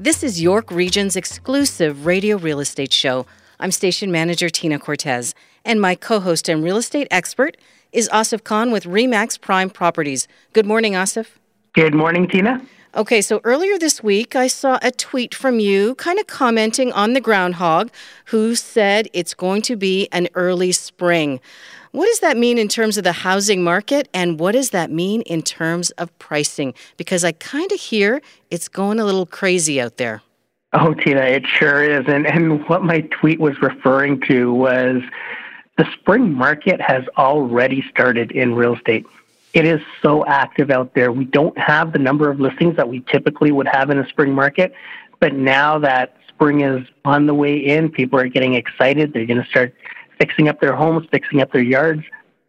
This 0.00 0.22
is 0.22 0.40
York 0.40 0.70
Region's 0.70 1.16
exclusive 1.16 2.06
radio 2.06 2.36
real 2.36 2.60
estate 2.60 2.92
show. 2.92 3.26
I'm 3.58 3.72
station 3.72 4.12
manager 4.12 4.48
Tina 4.48 4.78
Cortez, 4.78 5.34
and 5.64 5.80
my 5.80 5.96
co 5.96 6.20
host 6.20 6.48
and 6.48 6.62
real 6.62 6.76
estate 6.76 7.08
expert 7.10 7.56
is 7.90 8.08
Asif 8.10 8.44
Khan 8.44 8.70
with 8.70 8.84
Remax 8.84 9.40
Prime 9.40 9.68
Properties. 9.68 10.28
Good 10.52 10.66
morning, 10.66 10.92
Asif. 10.92 11.30
Good 11.72 11.96
morning, 11.96 12.28
Tina. 12.28 12.64
Okay, 12.94 13.20
so 13.20 13.40
earlier 13.44 13.78
this 13.78 14.02
week, 14.02 14.34
I 14.34 14.46
saw 14.46 14.78
a 14.80 14.90
tweet 14.90 15.34
from 15.34 15.60
you 15.60 15.94
kind 15.96 16.18
of 16.18 16.26
commenting 16.26 16.90
on 16.92 17.12
the 17.12 17.20
groundhog 17.20 17.90
who 18.26 18.54
said 18.54 19.08
it's 19.12 19.34
going 19.34 19.60
to 19.62 19.76
be 19.76 20.08
an 20.10 20.28
early 20.34 20.72
spring. 20.72 21.38
What 21.92 22.06
does 22.06 22.20
that 22.20 22.38
mean 22.38 22.56
in 22.56 22.66
terms 22.66 22.96
of 22.96 23.04
the 23.04 23.12
housing 23.12 23.62
market, 23.62 24.08
and 24.14 24.40
what 24.40 24.52
does 24.52 24.70
that 24.70 24.90
mean 24.90 25.20
in 25.22 25.42
terms 25.42 25.90
of 25.92 26.16
pricing? 26.18 26.72
Because 26.96 27.24
I 27.24 27.32
kind 27.32 27.70
of 27.72 27.78
hear 27.78 28.22
it's 28.50 28.68
going 28.68 28.98
a 28.98 29.04
little 29.04 29.26
crazy 29.26 29.78
out 29.80 29.98
there. 29.98 30.22
Oh, 30.72 30.94
Tina, 30.94 31.20
it 31.20 31.46
sure 31.46 31.82
is. 31.82 32.06
And, 32.08 32.26
and 32.26 32.66
what 32.68 32.82
my 32.82 33.00
tweet 33.00 33.38
was 33.38 33.60
referring 33.60 34.22
to 34.28 34.52
was 34.52 35.02
the 35.76 35.86
spring 35.92 36.32
market 36.32 36.80
has 36.80 37.04
already 37.18 37.84
started 37.90 38.32
in 38.32 38.54
real 38.54 38.76
estate. 38.76 39.04
It 39.54 39.64
is 39.64 39.80
so 40.02 40.26
active 40.26 40.70
out 40.70 40.94
there. 40.94 41.10
We 41.10 41.24
don't 41.24 41.56
have 41.58 41.92
the 41.92 41.98
number 41.98 42.30
of 42.30 42.38
listings 42.38 42.76
that 42.76 42.88
we 42.88 43.00
typically 43.10 43.50
would 43.50 43.68
have 43.68 43.90
in 43.90 43.98
a 43.98 44.08
spring 44.08 44.32
market, 44.32 44.72
but 45.20 45.34
now 45.34 45.78
that 45.78 46.16
spring 46.28 46.60
is 46.60 46.86
on 47.04 47.26
the 47.26 47.34
way 47.34 47.56
in, 47.56 47.90
people 47.90 48.18
are 48.18 48.28
getting 48.28 48.54
excited. 48.54 49.12
They're 49.12 49.26
going 49.26 49.42
to 49.42 49.48
start 49.48 49.74
fixing 50.18 50.48
up 50.48 50.60
their 50.60 50.74
homes, 50.74 51.06
fixing 51.10 51.40
up 51.40 51.52
their 51.52 51.62
yards, 51.62 52.02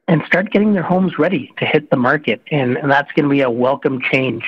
and 0.07 0.21
start 0.25 0.51
getting 0.51 0.73
their 0.73 0.83
homes 0.83 1.17
ready 1.17 1.53
to 1.57 1.65
hit 1.65 1.89
the 1.89 1.97
market. 1.97 2.41
And, 2.51 2.77
and 2.77 2.91
that's 2.91 3.11
going 3.13 3.23
to 3.23 3.29
be 3.29 3.41
a 3.41 3.49
welcome 3.49 4.01
change. 4.11 4.43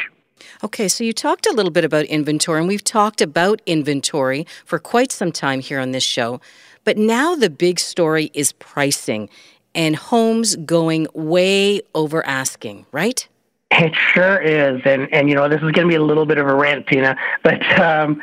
Okay, 0.64 0.88
so 0.88 1.04
you 1.04 1.14
talked 1.14 1.46
a 1.46 1.54
little 1.54 1.72
bit 1.72 1.86
about 1.86 2.06
inventory, 2.06 2.60
and 2.60 2.68
we've 2.68 2.84
talked 2.84 3.22
about 3.22 3.62
inventory 3.66 4.46
for 4.66 4.80
quite 4.80 5.12
some 5.12 5.32
time 5.32 5.60
here 5.60 5.80
on 5.80 5.92
this 5.92 6.04
show. 6.04 6.42
But 6.84 6.98
now 6.98 7.36
the 7.36 7.50
big 7.50 7.80
story 7.80 8.32
is 8.34 8.54
pricing 8.54 9.30
and 9.74 9.96
homes 9.96 10.56
going 10.58 11.08
way 11.14 11.82
over 11.96 12.26
asking, 12.26 12.86
right? 12.92 13.28
It 13.72 13.96
sure 13.96 14.40
is. 14.40 14.82
And, 14.86 15.12
and 15.14 15.30
you 15.30 15.36
know, 15.36 15.48
this 15.48 15.62
is 15.62 15.72
going 15.72 15.88
to 15.88 15.88
be 15.88 15.96
a 15.96 16.04
little 16.04 16.26
bit 16.26 16.38
of 16.38 16.48
a 16.48 16.54
rant, 16.54 16.88
Tina, 16.88 17.18
but 17.44 17.64
um, 17.80 18.22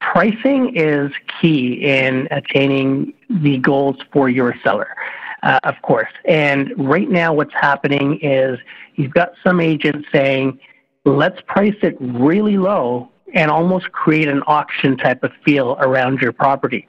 pricing 0.00 0.76
is 0.76 1.10
key 1.40 1.74
in 1.82 2.28
attaining 2.30 3.14
the 3.30 3.58
goals 3.58 3.96
for 4.12 4.28
your 4.28 4.54
seller, 4.62 4.94
uh, 5.42 5.60
of 5.64 5.74
course. 5.82 6.12
And 6.26 6.72
right 6.76 7.08
now, 7.08 7.32
what's 7.32 7.54
happening 7.54 8.18
is 8.20 8.58
you've 8.96 9.14
got 9.14 9.32
some 9.42 9.60
agents 9.60 10.06
saying, 10.12 10.58
let's 11.04 11.40
price 11.46 11.76
it 11.82 11.96
really 11.98 12.58
low 12.58 13.08
and 13.34 13.50
almost 13.50 13.90
create 13.92 14.28
an 14.28 14.42
auction 14.46 14.96
type 14.96 15.22
of 15.22 15.32
feel 15.44 15.76
around 15.80 16.20
your 16.20 16.32
property. 16.32 16.86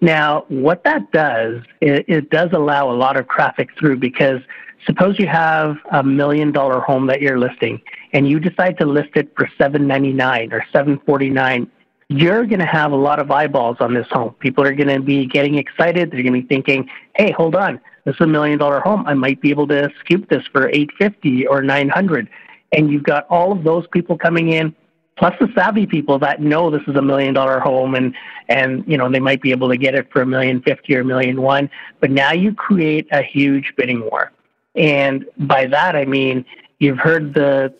Now, 0.00 0.44
what 0.48 0.84
that 0.84 1.10
does, 1.12 1.62
it, 1.80 2.04
it 2.08 2.30
does 2.30 2.50
allow 2.52 2.90
a 2.90 2.94
lot 2.94 3.16
of 3.16 3.28
traffic 3.28 3.70
through 3.78 3.96
because 3.96 4.40
suppose 4.86 5.18
you 5.18 5.26
have 5.26 5.76
a 5.90 6.02
million 6.02 6.52
dollar 6.52 6.80
home 6.80 7.06
that 7.08 7.20
you're 7.20 7.38
listing 7.38 7.80
and 8.12 8.28
you 8.28 8.38
decide 8.38 8.78
to 8.78 8.86
list 8.86 9.10
it 9.16 9.32
for 9.36 9.48
799 9.58 10.52
or 10.52 10.64
749 10.72 11.70
you're 12.08 12.46
going 12.46 12.60
to 12.60 12.66
have 12.66 12.92
a 12.92 12.96
lot 12.96 13.18
of 13.18 13.30
eyeballs 13.30 13.76
on 13.80 13.92
this 13.92 14.06
home. 14.10 14.34
People 14.40 14.64
are 14.64 14.74
going 14.74 14.88
to 14.88 15.00
be 15.00 15.26
getting 15.26 15.56
excited. 15.56 16.10
They're 16.10 16.22
going 16.22 16.32
to 16.34 16.40
be 16.40 16.46
thinking, 16.46 16.88
"Hey, 17.14 17.32
hold 17.32 17.54
on, 17.54 17.80
this 18.04 18.14
is 18.14 18.20
a 18.22 18.26
million 18.26 18.58
dollar 18.58 18.80
home. 18.80 19.06
I 19.06 19.14
might 19.14 19.40
be 19.40 19.50
able 19.50 19.66
to 19.68 19.90
scoop 20.00 20.28
this 20.30 20.42
for 20.50 20.68
850 20.68 21.46
or 21.46 21.62
900." 21.62 22.28
And 22.72 22.90
you've 22.90 23.02
got 23.02 23.26
all 23.28 23.52
of 23.52 23.64
those 23.64 23.86
people 23.88 24.16
coming 24.16 24.52
in, 24.52 24.74
plus 25.18 25.34
the 25.40 25.48
savvy 25.54 25.86
people 25.86 26.18
that 26.20 26.40
know 26.40 26.70
this 26.70 26.82
is 26.86 26.96
a 26.96 27.02
million 27.02 27.34
dollar 27.34 27.60
home, 27.60 27.94
and 27.94 28.14
and 28.48 28.84
you 28.86 28.96
know 28.96 29.10
they 29.10 29.20
might 29.20 29.42
be 29.42 29.50
able 29.50 29.68
to 29.68 29.76
get 29.76 29.94
it 29.94 30.10
for 30.12 30.22
a 30.22 30.26
million 30.26 30.62
fifty 30.62 30.94
or 30.96 31.00
a 31.00 31.04
million 31.04 31.42
one. 31.42 31.68
But 32.00 32.10
now 32.10 32.32
you 32.32 32.54
create 32.54 33.06
a 33.12 33.22
huge 33.22 33.74
bidding 33.76 34.00
war, 34.00 34.32
and 34.74 35.26
by 35.38 35.66
that 35.66 35.96
I 35.96 36.04
mean 36.04 36.44
you've 36.78 36.98
heard 36.98 37.34
the 37.34 37.74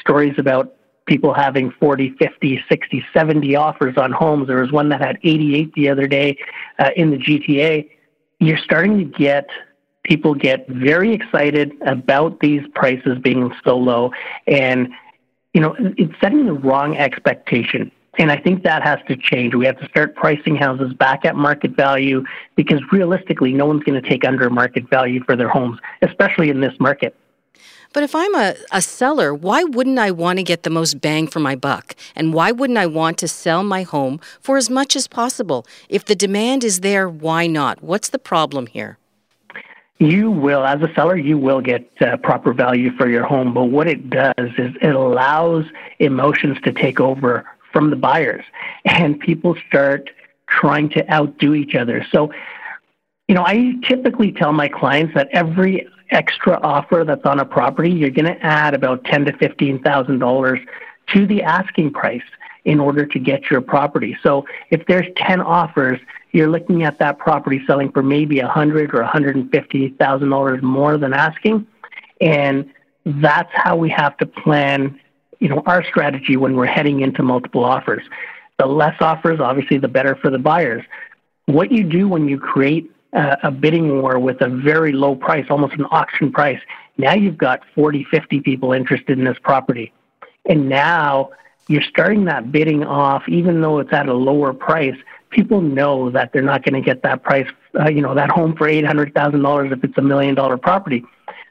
stories 0.00 0.34
about 0.38 0.74
people 1.06 1.34
having 1.34 1.70
40, 1.80 2.14
50, 2.18 2.64
60, 2.68 3.04
70 3.12 3.56
offers 3.56 3.96
on 3.98 4.10
homes. 4.10 4.46
There 4.46 4.60
was 4.60 4.72
one 4.72 4.88
that 4.88 5.02
had 5.02 5.18
88 5.22 5.72
the 5.74 5.90
other 5.90 6.06
day 6.06 6.38
uh, 6.78 6.90
in 6.96 7.10
the 7.10 7.18
GTA. 7.18 7.90
You're 8.40 8.58
starting 8.58 8.98
to 8.98 9.04
get 9.04 9.48
people 10.04 10.34
get 10.34 10.68
very 10.68 11.12
excited 11.12 11.72
about 11.86 12.40
these 12.40 12.62
prices 12.74 13.18
being 13.22 13.52
so 13.64 13.76
low 13.76 14.12
and 14.46 14.88
you 15.54 15.60
know 15.60 15.74
it's 15.78 16.12
setting 16.20 16.44
the 16.44 16.52
wrong 16.52 16.96
expectation 16.96 17.90
and 18.18 18.30
I 18.30 18.36
think 18.36 18.62
that 18.62 18.82
has 18.82 18.98
to 19.08 19.16
change. 19.16 19.54
We 19.54 19.66
have 19.66 19.78
to 19.80 19.88
start 19.88 20.14
pricing 20.14 20.56
houses 20.56 20.92
back 20.94 21.24
at 21.24 21.34
market 21.34 21.72
value 21.72 22.24
because 22.54 22.80
realistically, 22.92 23.52
no 23.52 23.66
one's 23.66 23.82
going 23.82 24.00
to 24.00 24.08
take 24.08 24.24
under 24.24 24.48
market 24.50 24.88
value 24.88 25.22
for 25.24 25.36
their 25.36 25.48
homes, 25.48 25.78
especially 26.02 26.50
in 26.50 26.60
this 26.60 26.74
market. 26.78 27.16
But 27.92 28.02
if 28.02 28.14
I'm 28.14 28.34
a, 28.34 28.54
a 28.72 28.82
seller, 28.82 29.32
why 29.32 29.62
wouldn't 29.62 29.98
I 30.00 30.10
want 30.10 30.38
to 30.38 30.42
get 30.42 30.64
the 30.64 30.70
most 30.70 31.00
bang 31.00 31.28
for 31.28 31.38
my 31.38 31.54
buck? 31.54 31.94
And 32.16 32.34
why 32.34 32.50
wouldn't 32.50 32.78
I 32.78 32.86
want 32.86 33.18
to 33.18 33.28
sell 33.28 33.62
my 33.62 33.82
home 33.82 34.20
for 34.40 34.56
as 34.56 34.68
much 34.68 34.96
as 34.96 35.06
possible? 35.06 35.64
If 35.88 36.04
the 36.04 36.16
demand 36.16 36.64
is 36.64 36.80
there, 36.80 37.08
why 37.08 37.46
not? 37.46 37.82
What's 37.82 38.08
the 38.08 38.18
problem 38.18 38.66
here? 38.66 38.98
You 40.04 40.30
will, 40.30 40.64
as 40.64 40.82
a 40.82 40.92
seller, 40.94 41.16
you 41.16 41.38
will 41.38 41.62
get 41.62 41.90
uh, 42.02 42.18
proper 42.18 42.52
value 42.52 42.90
for 42.96 43.08
your 43.08 43.24
home. 43.24 43.54
But 43.54 43.64
what 43.64 43.86
it 43.86 44.10
does 44.10 44.50
is 44.58 44.74
it 44.82 44.94
allows 44.94 45.64
emotions 45.98 46.58
to 46.64 46.72
take 46.72 47.00
over 47.00 47.46
from 47.72 47.90
the 47.90 47.96
buyers, 47.96 48.44
and 48.84 49.18
people 49.18 49.56
start 49.66 50.10
trying 50.46 50.90
to 50.90 51.10
outdo 51.10 51.54
each 51.54 51.74
other. 51.74 52.06
So, 52.12 52.32
you 53.28 53.34
know, 53.34 53.44
I 53.46 53.74
typically 53.82 54.30
tell 54.30 54.52
my 54.52 54.68
clients 54.68 55.14
that 55.14 55.28
every 55.32 55.88
extra 56.10 56.60
offer 56.62 57.04
that's 57.06 57.24
on 57.24 57.40
a 57.40 57.44
property, 57.44 57.90
you're 57.90 58.10
going 58.10 58.26
to 58.26 58.40
add 58.44 58.74
about 58.74 59.04
ten 59.04 59.24
to 59.24 59.32
fifteen 59.38 59.82
thousand 59.82 60.18
dollars 60.18 60.60
to 61.08 61.26
the 61.26 61.42
asking 61.42 61.92
price 61.92 62.22
in 62.64 62.78
order 62.78 63.06
to 63.06 63.18
get 63.18 63.50
your 63.50 63.60
property. 63.60 64.16
So 64.22 64.44
if 64.70 64.86
there's 64.86 65.06
ten 65.16 65.40
offers, 65.40 65.98
you're 66.34 66.50
looking 66.50 66.82
at 66.82 66.98
that 66.98 67.18
property 67.18 67.60
selling 67.66 67.92
for 67.92 68.02
maybe 68.02 68.40
a 68.40 68.48
hundred 68.48 68.92
or 68.94 69.00
a 69.00 69.06
hundred 69.06 69.36
and 69.36 69.50
fifty 69.50 69.90
thousand 69.90 70.30
dollars 70.30 70.62
more 70.62 70.98
than 70.98 71.14
asking, 71.14 71.66
and 72.20 72.70
that's 73.06 73.50
how 73.52 73.76
we 73.76 73.88
have 73.90 74.16
to 74.18 74.26
plan. 74.26 75.00
You 75.38 75.48
know 75.48 75.62
our 75.66 75.84
strategy 75.84 76.36
when 76.36 76.56
we're 76.56 76.66
heading 76.66 77.00
into 77.00 77.22
multiple 77.22 77.64
offers. 77.64 78.02
The 78.58 78.66
less 78.66 78.96
offers, 79.00 79.40
obviously, 79.40 79.78
the 79.78 79.88
better 79.88 80.16
for 80.16 80.30
the 80.30 80.38
buyers. 80.38 80.84
What 81.46 81.72
you 81.72 81.84
do 81.84 82.08
when 82.08 82.28
you 82.28 82.38
create 82.38 82.90
uh, 83.14 83.36
a 83.42 83.50
bidding 83.50 84.02
war 84.02 84.18
with 84.18 84.40
a 84.40 84.48
very 84.48 84.92
low 84.92 85.14
price, 85.14 85.46
almost 85.50 85.74
an 85.74 85.86
auction 85.90 86.32
price. 86.32 86.60
Now 86.98 87.14
you've 87.14 87.38
got 87.38 87.62
40, 87.74 88.04
50 88.10 88.40
people 88.40 88.72
interested 88.72 89.18
in 89.18 89.24
this 89.24 89.38
property. 89.42 89.92
And 90.48 90.68
now 90.68 91.30
you're 91.68 91.82
starting 91.82 92.24
that 92.24 92.52
bidding 92.52 92.84
off, 92.84 93.28
even 93.28 93.60
though 93.60 93.78
it's 93.78 93.92
at 93.92 94.08
a 94.08 94.14
lower 94.14 94.52
price. 94.52 94.96
People 95.34 95.60
know 95.60 96.10
that 96.10 96.32
they're 96.32 96.42
not 96.42 96.64
going 96.64 96.74
to 96.74 96.80
get 96.80 97.02
that 97.02 97.24
price, 97.24 97.48
uh, 97.78 97.90
you 97.90 98.00
know, 98.00 98.14
that 98.14 98.30
home 98.30 98.54
for 98.54 98.68
$800,000 98.68 99.72
if 99.72 99.82
it's 99.82 99.98
a 99.98 100.02
million 100.02 100.34
dollar 100.36 100.56
property. 100.56 101.04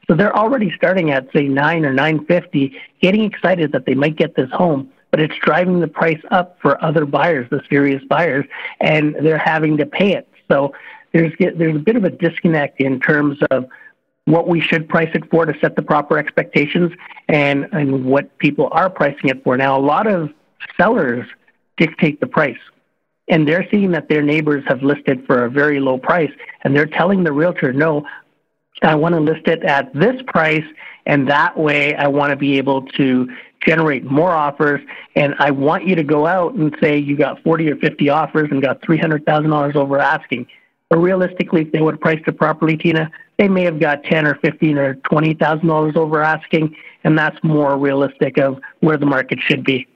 So 0.10 0.16
they're 0.16 0.36
already 0.36 0.72
starting 0.76 1.12
at 1.12 1.28
say 1.34 1.44
nine 1.44 1.86
or 1.86 1.94
nine 1.94 2.26
fifty, 2.26 2.76
getting 3.02 3.24
excited 3.24 3.72
that 3.72 3.86
they 3.86 3.94
might 3.94 4.16
get 4.16 4.36
this 4.36 4.50
home, 4.52 4.92
but 5.12 5.20
it's 5.20 5.36
driving 5.42 5.80
the 5.80 5.88
price 5.88 6.22
up 6.32 6.58
for 6.62 6.82
other 6.84 7.06
buyers, 7.06 7.48
the 7.50 7.62
serious 7.70 8.04
buyers, 8.10 8.46
and 8.82 9.16
they're 9.22 9.38
having 9.38 9.78
to 9.78 9.86
pay 9.86 10.14
it. 10.14 10.28
So 10.50 10.74
there's 11.14 11.32
there's 11.40 11.76
a 11.76 11.80
bit 11.80 11.96
of 11.96 12.04
a 12.04 12.10
disconnect 12.10 12.82
in 12.82 13.00
terms 13.00 13.38
of 13.52 13.66
what 14.26 14.48
we 14.48 14.62
should 14.62 14.88
price 14.88 15.10
it 15.14 15.30
for 15.30 15.46
to 15.46 15.58
set 15.60 15.76
the 15.76 15.82
proper 15.82 16.18
expectations 16.18 16.92
and 17.30 17.68
and 17.72 18.06
what 18.06 18.38
people 18.40 18.70
are 18.72 18.90
pricing 18.90 19.30
it 19.30 19.44
for. 19.44 19.56
Now, 19.56 19.78
a 19.78 19.82
lot 19.82 20.08
of 20.08 20.32
sellers 20.78 21.26
dictate 21.78 22.20
the 22.20 22.28
price. 22.28 22.58
And 23.28 23.48
they're 23.48 23.68
seeing 23.72 23.92
that 23.92 24.10
their 24.10 24.22
neighbors 24.22 24.64
have 24.68 24.84
listed 24.84 25.26
for 25.26 25.46
a 25.46 25.50
very 25.50 25.80
low 25.80 25.98
price, 25.98 26.32
and 26.64 26.76
they're 26.76 26.86
telling 26.86 27.24
the 27.24 27.32
realtor, 27.32 27.72
no, 27.72 28.06
I 28.82 28.96
want 28.96 29.16
to 29.16 29.22
list 29.22 29.48
it 29.48 29.64
at 29.64 29.94
this 29.94 30.22
price, 30.28 30.66
and 31.06 31.30
that 31.30 31.58
way 31.58 31.96
I 31.96 32.08
want 32.08 32.32
to 32.32 32.36
be 32.36 32.58
able 32.58 32.82
to 32.98 33.30
generate 33.66 34.04
more 34.04 34.32
offers, 34.32 34.82
and 35.16 35.36
I 35.40 35.52
want 35.52 35.88
you 35.88 35.96
to 35.96 36.04
go 36.04 36.28
out 36.28 36.54
and 36.56 36.76
say 36.82 36.98
you 36.98 37.16
got 37.16 37.42
40 37.44 37.72
or 37.72 37.76
50 37.78 38.10
offers 38.10 38.50
and 38.52 38.62
got 38.62 38.82
$300,000 38.82 39.76
over 39.76 40.00
asking. 40.00 40.48
But 40.90 40.98
realistically, 40.98 41.62
if 41.62 41.72
they 41.72 41.82
would 41.82 41.96
have 41.96 42.02
priced 42.02 42.28
it 42.28 42.38
properly, 42.38 42.78
Tina, 42.78 43.10
they 43.38 43.48
may 43.48 43.64
have 43.64 43.80
got 43.80 44.04
10 44.04 44.28
or 44.28 44.36
15 44.36 44.78
or 44.78 44.96
$20,000 44.96 45.96
over 45.96 46.22
asking, 46.22 46.76
and 47.04 47.18
that's 47.18 47.38
more 47.42 47.78
realistic 47.78 48.38
of 48.38 48.60
where 48.82 48.98
the 48.98 49.06
market 49.06 49.40
should 49.40 49.64
be. 49.64 49.88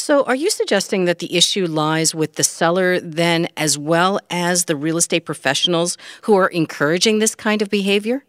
So, 0.00 0.24
are 0.24 0.34
you 0.34 0.48
suggesting 0.48 1.04
that 1.04 1.18
the 1.18 1.36
issue 1.36 1.66
lies 1.66 2.14
with 2.14 2.36
the 2.36 2.42
seller 2.42 3.00
then, 3.00 3.48
as 3.58 3.76
well 3.76 4.18
as 4.30 4.64
the 4.64 4.74
real 4.74 4.96
estate 4.96 5.26
professionals 5.26 5.98
who 6.22 6.34
are 6.36 6.48
encouraging 6.48 7.18
this 7.18 7.34
kind 7.34 7.60
of 7.60 7.68
behavior? 7.68 8.24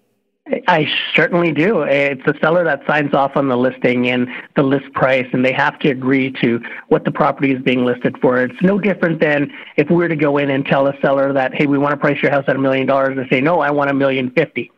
I 0.67 0.85
certainly 1.15 1.53
do. 1.53 1.83
It's 1.83 2.21
the 2.25 2.37
seller 2.41 2.65
that 2.65 2.85
signs 2.85 3.13
off 3.13 3.37
on 3.37 3.47
the 3.47 3.55
listing 3.55 4.09
and 4.09 4.27
the 4.57 4.63
list 4.63 4.91
price, 4.91 5.27
and 5.31 5.45
they 5.45 5.53
have 5.53 5.79
to 5.79 5.89
agree 5.89 6.33
to 6.41 6.59
what 6.89 7.05
the 7.05 7.11
property 7.11 7.53
is 7.53 7.61
being 7.61 7.85
listed 7.85 8.17
for. 8.21 8.43
It's 8.43 8.61
no 8.61 8.77
different 8.77 9.21
than 9.21 9.49
if 9.77 9.89
we 9.89 9.95
were 9.95 10.09
to 10.09 10.15
go 10.17 10.37
in 10.37 10.49
and 10.49 10.65
tell 10.65 10.87
a 10.87 10.93
seller 10.99 11.31
that, 11.31 11.53
hey, 11.55 11.67
we 11.67 11.77
want 11.77 11.93
to 11.93 11.97
price 11.97 12.21
your 12.21 12.31
house 12.31 12.43
at 12.49 12.57
a 12.57 12.59
million 12.59 12.85
dollars, 12.85 13.17
and 13.17 13.25
say, 13.31 13.39
no, 13.39 13.61
I 13.61 13.71
want 13.71 13.89
a 13.89 13.93
million 13.93 14.29
fifty. 14.31 14.71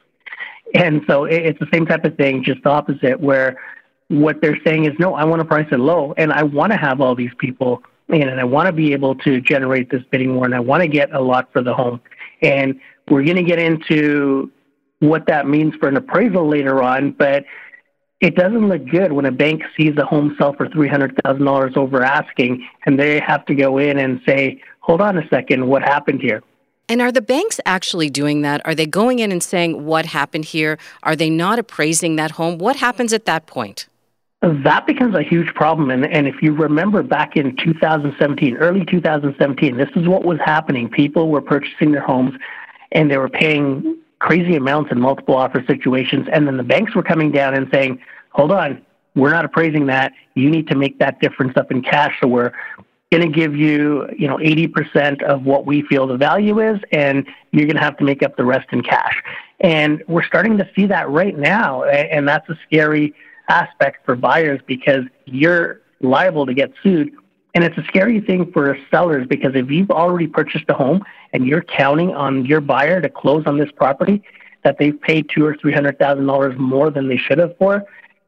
And 0.76 1.02
so 1.08 1.26
it's 1.26 1.58
the 1.60 1.68
same 1.74 1.88
type 1.88 2.06
of 2.06 2.16
thing, 2.18 2.44
just 2.44 2.62
the 2.64 2.70
opposite, 2.70 3.20
where 3.20 3.60
what 4.14 4.42
they're 4.42 4.60
saying 4.64 4.86
is, 4.86 4.94
no, 5.00 5.16
I 5.16 5.24
want 5.24 5.42
to 5.42 5.46
price 5.46 5.68
it 5.72 5.80
low, 5.80 6.14
and 6.18 6.32
I 6.32 6.44
want 6.44 6.72
to 6.72 6.78
have 6.78 7.02
all 7.02 7.16
these 7.16 7.34
people 7.38 7.84
in, 8.10 8.28
and 8.28 8.40
I 8.40 8.44
want 8.44 8.68
to 8.68 8.74
be 8.74 8.94
able 8.94 9.16
to 9.16 9.42
generate 9.42 9.90
this 9.90 10.04
bidding 10.12 10.36
war, 10.36 10.46
and 10.46 10.54
I 10.54 10.60
want 10.60 10.82
to 10.82 10.88
get 10.88 11.14
a 11.14 11.22
lot 11.22 11.52
for 11.52 11.62
the 11.64 11.74
home. 11.74 12.00
And 12.42 12.80
we're 13.10 13.24
going 13.24 13.38
to 13.38 13.44
get 13.44 13.60
into 13.60 14.52
what 15.00 15.28
that 15.28 15.48
means 15.48 15.76
for 15.76 15.90
an 15.90 15.98
appraisal 15.98 16.48
later 16.48 16.82
on, 16.82 17.12
but 17.12 17.44
it 18.22 18.36
doesn't 18.36 18.70
look 18.70 18.88
good 18.88 19.12
when 19.12 19.26
a 19.26 19.32
bank 19.32 19.64
sees 19.76 19.98
a 19.98 20.06
home 20.06 20.36
sell 20.38 20.54
for 20.54 20.68
$300,000 20.68 21.78
over 21.78 22.04
asking 22.04 22.66
and 22.86 22.98
they 22.98 23.20
have 23.20 23.46
to 23.48 23.54
go 23.54 23.78
in 23.78 24.00
and 24.00 24.22
say, 24.26 24.62
hold 24.80 25.02
on 25.02 25.18
a 25.18 25.28
second, 25.28 25.68
what 25.68 25.82
happened 25.82 26.22
here? 26.22 26.42
And 26.88 27.02
are 27.02 27.12
the 27.12 27.22
banks 27.22 27.60
actually 27.66 28.10
doing 28.10 28.42
that? 28.44 28.62
Are 28.66 28.76
they 28.76 28.86
going 28.86 29.20
in 29.20 29.34
and 29.34 29.44
saying 29.44 29.86
what 29.86 30.06
happened 30.06 30.46
here? 30.46 30.78
Are 31.02 31.18
they 31.18 31.30
not 31.30 31.60
appraising 31.60 32.16
that 32.16 32.32
home? 32.32 32.58
What 32.58 32.78
happens 32.78 33.12
at 33.12 33.26
that 33.26 33.46
point? 33.46 33.88
That 34.44 34.86
becomes 34.86 35.16
a 35.16 35.24
huge 35.24 35.54
problem. 35.56 35.90
And, 35.90 36.06
and 36.06 36.28
if 36.28 36.42
you 36.42 36.52
remember 36.52 37.02
back 37.02 37.38
in 37.38 37.56
2017, 37.56 38.58
early 38.58 38.84
2017, 38.84 39.78
this 39.78 39.88
is 39.96 40.06
what 40.06 40.26
was 40.26 40.38
happening. 40.44 40.90
People 40.90 41.30
were 41.30 41.42
purchasing 41.42 41.94
their 41.94 42.02
homes 42.02 42.34
and 42.92 43.10
they 43.10 43.18
were 43.18 43.30
paying 43.30 43.98
crazy 44.20 44.58
amounts 44.58 44.92
in 44.92 45.00
multiple 45.00 45.36
offer 45.36 45.64
situations. 45.66 46.28
And 46.30 46.46
then 46.46 46.58
the 46.58 46.64
banks 46.64 46.94
were 46.94 47.04
coming 47.04 47.32
down 47.32 47.54
and 47.54 47.70
saying, 47.74 48.00
hold 48.32 48.52
on, 48.52 48.86
we're 49.16 49.32
not 49.32 49.46
appraising 49.46 49.86
that. 49.86 50.12
You 50.36 50.50
need 50.50 50.68
to 50.68 50.76
make 50.76 51.00
that 51.00 51.22
difference 51.22 51.56
up 51.56 51.72
in 51.72 51.82
cash. 51.82 52.18
So 52.22 52.28
we're 52.28 52.52
going 53.14 53.32
to 53.32 53.34
give 53.34 53.56
you, 53.56 54.10
you 54.18 54.28
know, 54.28 54.38
80% 54.40 55.24
of 55.24 55.46
what 55.46 55.66
we 55.66 55.84
feel 55.84 56.06
the 56.06 56.18
value 56.18 56.60
is, 56.60 56.82
and 56.92 57.26
you're 57.52 57.66
going 57.66 57.78
to 57.78 57.84
have 57.84 57.96
to 57.98 58.04
make 58.04 58.24
up 58.24 58.36
the 58.36 58.44
rest 58.44 58.68
in 58.74 58.84
cash. 58.84 59.24
And 59.62 60.04
we're 60.10 60.24
starting 60.24 60.58
to 60.58 60.70
see 60.76 60.86
that 60.88 61.10
right 61.10 61.38
now. 61.38 61.84
And 61.84 62.28
that's 62.28 62.50
a 62.50 62.60
scary 62.66 63.14
aspect 63.50 64.06
for 64.06 64.16
buyers 64.16 64.60
because 64.66 65.04
you're 65.26 65.82
liable 66.02 66.46
to 66.46 66.54
get 66.54 66.72
sued 66.82 67.14
and 67.56 67.64
it's 67.64 67.78
a 67.78 67.84
scary 67.84 68.20
thing 68.20 68.52
for 68.52 68.78
sellers 68.90 69.28
because 69.28 69.52
if 69.54 69.70
you've 69.70 69.92
already 69.92 70.28
purchased 70.28 70.66
a 70.70 70.74
home 70.74 71.04
and 71.34 71.46
you're 71.46 71.62
counting 71.62 72.14
on 72.14 72.46
your 72.46 72.62
buyer 72.62 73.00
to 73.00 73.10
close 73.10 73.44
on 73.46 73.58
this 73.58 73.70
property 73.76 74.24
that 74.64 74.78
they've 74.80 75.00
paid 75.02 75.30
two 75.30 75.46
or 75.46 75.56
three 75.56 75.74
hundred 75.74 76.00
thousand 76.00 76.26
dollars 76.26 76.56
more 76.58 76.90
than 76.90 77.08
they 77.08 77.18
should 77.18 77.38
have 77.38 77.56
for, 77.58 77.84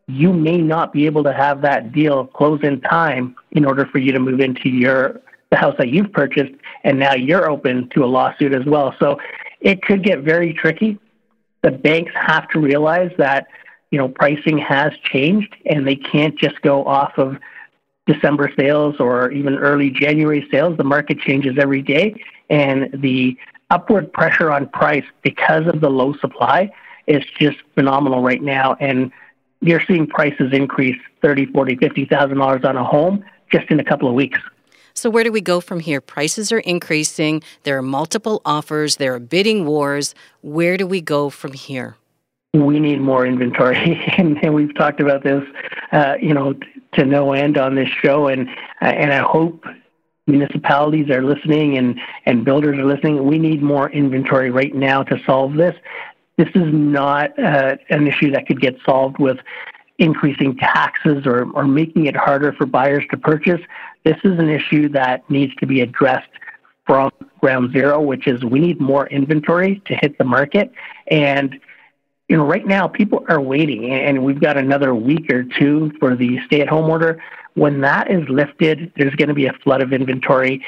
you 0.08 0.32
may 0.32 0.58
not 0.58 0.94
be 0.94 1.06
able 1.06 1.24
to 1.24 1.34
have 1.34 1.62
that 1.62 1.92
deal 1.92 2.28
close 2.28 2.60
in 2.62 2.82
time 2.82 3.36
in 3.52 3.66
order 3.66 3.86
for 3.88 3.98
you 3.98 4.12
to 4.12 4.20
move 4.20 4.40
into 4.40 4.70
your 4.70 5.22
the 5.52 5.58
house 5.58 5.76
that 5.78 5.90
you've 5.90 6.12
purchased 6.12 6.54
and 6.84 7.00
now 7.00 7.14
you're 7.14 7.50
open 7.50 7.90
to 7.90 8.04
a 8.04 8.08
lawsuit 8.08 8.54
as 8.54 8.66
well. 8.66 8.96
So 9.00 9.18
it 9.62 9.82
could 9.82 10.04
get 10.04 10.20
very 10.20 10.54
tricky. 10.54 11.00
The 11.62 11.72
banks 11.72 12.12
have 12.16 12.48
to 12.50 12.60
realize 12.60 13.12
that, 13.18 13.48
you 13.96 14.02
know, 14.02 14.10
pricing 14.10 14.58
has 14.58 14.92
changed 15.04 15.56
and 15.66 15.88
they 15.88 15.96
can't 15.96 16.38
just 16.38 16.62
go 16.62 16.84
off 16.84 17.14
of 17.18 17.38
December 18.08 18.52
sales 18.60 18.96
or 19.00 19.32
even 19.32 19.56
early 19.56 19.90
January 19.90 20.46
sales. 20.52 20.76
The 20.76 20.84
market 20.84 21.18
changes 21.18 21.56
every 21.58 21.82
day, 21.82 22.22
and 22.50 22.90
the 22.92 23.38
upward 23.70 24.12
pressure 24.12 24.52
on 24.52 24.68
price 24.68 25.06
because 25.22 25.66
of 25.68 25.80
the 25.80 25.90
low 25.90 26.14
supply 26.18 26.70
is 27.08 27.24
just 27.40 27.56
phenomenal 27.74 28.22
right 28.22 28.42
now. 28.42 28.76
And 28.82 29.14
you're 29.62 29.82
seeing 29.88 30.08
prices 30.08 30.52
increase 30.52 31.00
thirty, 31.22 31.46
forty, 31.46 31.78
fifty 31.78 32.04
thousand 32.04 32.40
dollars 32.40 32.66
on 32.66 32.76
a 32.76 32.84
home 32.84 33.24
just 33.50 33.72
in 33.72 33.80
a 33.80 33.84
couple 33.86 34.10
of 34.10 34.14
weeks. 34.14 34.40
So 34.94 35.10
where 35.10 35.24
do 35.24 35.32
we 35.32 35.40
go 35.40 35.62
from 35.62 35.80
here? 35.80 36.02
Prices 36.02 36.52
are 36.52 36.60
increasing. 36.60 37.42
There 37.64 37.78
are 37.78 37.82
multiple 37.82 38.42
offers. 38.44 38.98
There 38.98 39.14
are 39.14 39.20
bidding 39.20 39.66
wars. 39.66 40.14
Where 40.42 40.76
do 40.76 40.86
we 40.86 41.00
go 41.00 41.30
from 41.30 41.54
here? 41.54 41.96
We 42.56 42.80
need 42.80 43.02
more 43.02 43.26
inventory, 43.26 44.02
and, 44.18 44.42
and 44.44 44.54
we've 44.54 44.74
talked 44.76 45.02
about 45.02 45.24
this, 45.24 45.44
uh, 45.92 46.16
you 46.22 46.34
know, 46.34 46.54
to 46.94 47.06
no 47.06 47.34
end 47.34 47.58
on 47.58 47.76
this 47.76 47.90
show, 47.90 48.28
and 48.28 48.48
uh, 48.82 48.86
and 48.86 49.12
I 49.12 49.18
hope 49.18 49.66
municipalities 50.28 51.10
are 51.10 51.22
listening 51.22 51.78
and 51.78 52.00
and 52.26 52.46
builders 52.46 52.78
are 52.78 52.86
listening. 52.86 53.26
We 53.26 53.40
need 53.40 53.62
more 53.62 53.90
inventory 53.92 54.50
right 54.50 54.74
now 54.74 55.04
to 55.04 55.20
solve 55.26 55.56
this. 55.56 55.76
This 56.38 56.50
is 56.50 56.74
not 56.74 57.38
uh, 57.40 57.78
an 57.90 58.08
issue 58.08 58.32
that 58.32 58.48
could 58.48 58.60
get 58.60 58.78
solved 58.86 59.20
with 59.20 59.38
increasing 59.98 60.58
taxes 60.58 61.26
or, 61.26 61.50
or 61.54 61.66
making 61.66 62.06
it 62.06 62.16
harder 62.16 62.52
for 62.52 62.66
buyers 62.66 63.06
to 63.12 63.18
purchase. 63.18 63.62
This 64.04 64.18
is 64.24 64.38
an 64.40 64.50
issue 64.50 64.90
that 64.90 65.30
needs 65.30 65.56
to 65.56 65.66
be 65.66 65.82
addressed 65.82 66.30
from 66.86 67.12
ground 67.40 67.72
zero, 67.72 68.02
which 68.02 68.28
is 68.28 68.44
we 68.44 68.60
need 68.60 68.82
more 68.82 69.08
inventory 69.08 69.82
to 69.86 69.96
hit 69.96 70.18
the 70.18 70.24
market. 70.24 70.72
And 71.08 71.60
you 72.28 72.38
know, 72.38 72.46
right 72.46 72.66
now 72.66 72.88
people 72.88 73.24
are 73.30 73.40
waiting, 73.40 73.92
and 73.92 74.24
we've 74.24 74.42
got 74.42 74.58
another 74.58 74.96
week 74.96 75.32
or 75.32 75.44
two 75.44 75.92
for 76.00 76.16
the 76.16 76.40
stay-at-home 76.48 76.90
order. 76.90 77.22
When 77.54 77.82
that 77.82 78.10
is 78.10 78.28
lifted, 78.30 78.92
there's 78.98 79.14
going 79.16 79.30
to 79.30 79.36
be 79.36 79.46
a 79.46 79.54
flood 79.64 79.82
of 79.82 79.94
inventory. 79.94 80.66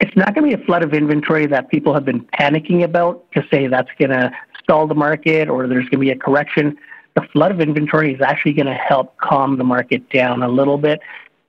It's 0.00 0.14
not 0.16 0.34
going 0.34 0.50
to 0.50 0.56
be 0.56 0.62
a 0.62 0.66
flood 0.66 0.82
of 0.82 0.92
inventory 0.92 1.46
that 1.46 1.70
people 1.70 1.94
have 1.94 2.04
been 2.04 2.24
panicking 2.38 2.84
about 2.84 3.30
to 3.32 3.44
say 3.50 3.66
that's 3.66 3.90
going 3.98 4.10
to 4.10 4.30
stall 4.62 4.86
the 4.86 4.94
market 4.94 5.48
or 5.48 5.66
there's 5.66 5.84
going 5.84 5.92
to 5.92 5.98
be 5.98 6.10
a 6.10 6.16
correction. 6.16 6.76
The 7.16 7.22
flood 7.32 7.50
of 7.50 7.60
inventory 7.60 8.14
is 8.14 8.20
actually 8.20 8.52
going 8.52 8.66
to 8.66 8.74
help 8.74 9.16
calm 9.18 9.58
the 9.58 9.64
market 9.64 10.08
down 10.10 10.42
a 10.42 10.48
little 10.48 10.78
bit 10.78 11.00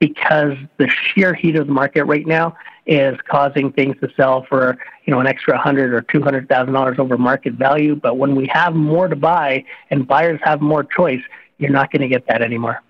because 0.02 0.54
the 0.78 0.88
sheer 0.88 1.32
heat 1.32 1.54
of 1.54 1.68
the 1.68 1.72
market 1.72 2.04
right 2.06 2.26
now 2.26 2.56
is 2.86 3.16
causing 3.28 3.70
things 3.70 3.94
to 4.00 4.08
sell 4.16 4.44
for 4.48 4.76
you 5.04 5.12
know 5.12 5.20
an 5.20 5.28
extra 5.28 5.56
hundred 5.56 5.94
or 5.94 6.00
two 6.00 6.20
hundred 6.20 6.48
thousand 6.48 6.74
dollars 6.74 6.98
over 6.98 7.16
market 7.16 7.52
value. 7.52 7.94
But 7.94 8.18
when 8.18 8.34
we 8.34 8.48
have 8.52 8.74
more 8.74 9.06
to 9.06 9.14
buy 9.14 9.64
and 9.90 10.04
buyers 10.04 10.40
have 10.42 10.60
more 10.60 10.82
choice, 10.82 11.22
you're 11.58 11.70
not 11.70 11.92
going 11.92 12.02
to 12.02 12.08
get 12.08 12.26
that 12.26 12.42
anymore. 12.42 12.82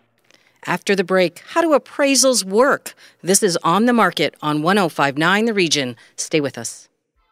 After 0.65 0.97
the 0.97 1.05
break, 1.05 1.43
how 1.49 1.61
do 1.61 1.79
appraisals 1.79 2.45
work? 2.45 2.95
This 3.21 3.43
is 3.43 3.59
on 3.63 3.85
the 3.85 3.93
market 3.93 4.35
on 4.41 4.63
1059 4.63 5.45
The 5.45 5.53
Region. 5.53 5.97
Stay 6.17 6.41
with 6.41 6.57
us. 6.57 6.82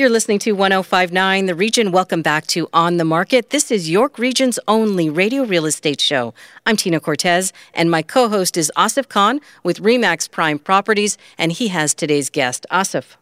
You're 0.00 0.08
listening 0.08 0.38
to 0.38 0.52
1059 0.52 1.44
The 1.44 1.54
Region. 1.54 1.92
Welcome 1.92 2.22
back 2.22 2.46
to 2.46 2.70
On 2.72 2.96
the 2.96 3.04
Market. 3.04 3.50
This 3.50 3.70
is 3.70 3.90
York 3.90 4.18
Region's 4.18 4.58
only 4.66 5.10
radio 5.10 5.44
real 5.44 5.66
estate 5.66 6.00
show. 6.00 6.32
I'm 6.64 6.74
Tina 6.76 7.00
Cortez, 7.00 7.52
and 7.74 7.90
my 7.90 8.00
co 8.00 8.30
host 8.30 8.56
is 8.56 8.72
Asif 8.78 9.10
Khan 9.10 9.42
with 9.62 9.82
Remax 9.82 10.30
Prime 10.30 10.58
Properties, 10.58 11.18
and 11.36 11.52
he 11.52 11.68
has 11.68 11.92
today's 11.92 12.30
guest, 12.30 12.64
Asif. 12.70 13.16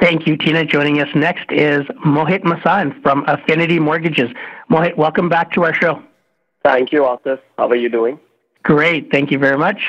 Thank 0.00 0.28
you, 0.28 0.36
Tina. 0.36 0.64
Joining 0.64 1.00
us 1.00 1.08
next 1.16 1.50
is 1.50 1.80
Mohit 2.06 2.44
Masand 2.44 3.02
from 3.02 3.24
Affinity 3.26 3.80
Mortgages. 3.80 4.30
Mohit, 4.70 4.96
welcome 4.96 5.28
back 5.28 5.50
to 5.54 5.64
our 5.64 5.74
show. 5.74 6.00
Thank 6.62 6.92
you, 6.92 7.00
Asif. 7.00 7.40
How 7.58 7.66
are 7.66 7.74
you 7.74 7.88
doing? 7.88 8.20
Great. 8.62 9.10
Thank 9.10 9.32
you 9.32 9.38
very 9.40 9.58
much. 9.58 9.82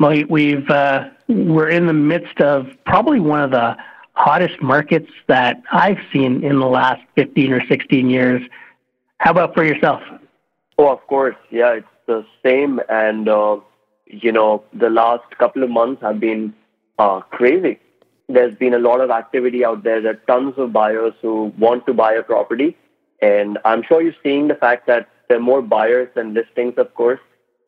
Mohit, 0.00 0.28
we've, 0.28 0.68
uh, 0.68 1.10
we're 1.28 1.68
in 1.68 1.86
the 1.86 1.92
midst 1.92 2.40
of 2.40 2.66
probably 2.86 3.20
one 3.20 3.40
of 3.40 3.52
the 3.52 3.76
hottest 4.16 4.60
markets 4.62 5.10
that 5.28 5.62
I've 5.70 5.98
seen 6.12 6.42
in 6.42 6.58
the 6.58 6.66
last 6.66 7.02
15 7.16 7.52
or 7.52 7.66
16 7.66 8.10
years. 8.10 8.42
How 9.18 9.30
about 9.30 9.54
for 9.54 9.64
yourself? 9.64 10.02
Oh, 10.78 10.90
of 10.90 11.06
course. 11.06 11.36
Yeah, 11.50 11.72
it's 11.72 11.86
the 12.06 12.24
same. 12.44 12.80
And, 12.88 13.28
uh, 13.28 13.60
you 14.06 14.32
know, 14.32 14.64
the 14.72 14.90
last 14.90 15.24
couple 15.38 15.62
of 15.62 15.70
months 15.70 16.02
have 16.02 16.18
been 16.18 16.54
uh, 16.98 17.20
crazy. 17.20 17.78
There's 18.28 18.56
been 18.56 18.74
a 18.74 18.78
lot 18.78 19.00
of 19.00 19.10
activity 19.10 19.64
out 19.64 19.84
there. 19.84 20.00
There 20.00 20.12
are 20.12 20.22
tons 20.26 20.54
of 20.56 20.72
buyers 20.72 21.12
who 21.22 21.52
want 21.58 21.86
to 21.86 21.94
buy 21.94 22.14
a 22.14 22.22
property. 22.22 22.76
And 23.20 23.58
I'm 23.64 23.82
sure 23.82 24.02
you're 24.02 24.14
seeing 24.22 24.48
the 24.48 24.54
fact 24.54 24.86
that 24.86 25.08
there 25.28 25.38
are 25.38 25.40
more 25.40 25.62
buyers 25.62 26.08
than 26.14 26.34
listings, 26.34 26.74
of 26.76 26.94
course, 26.94 27.20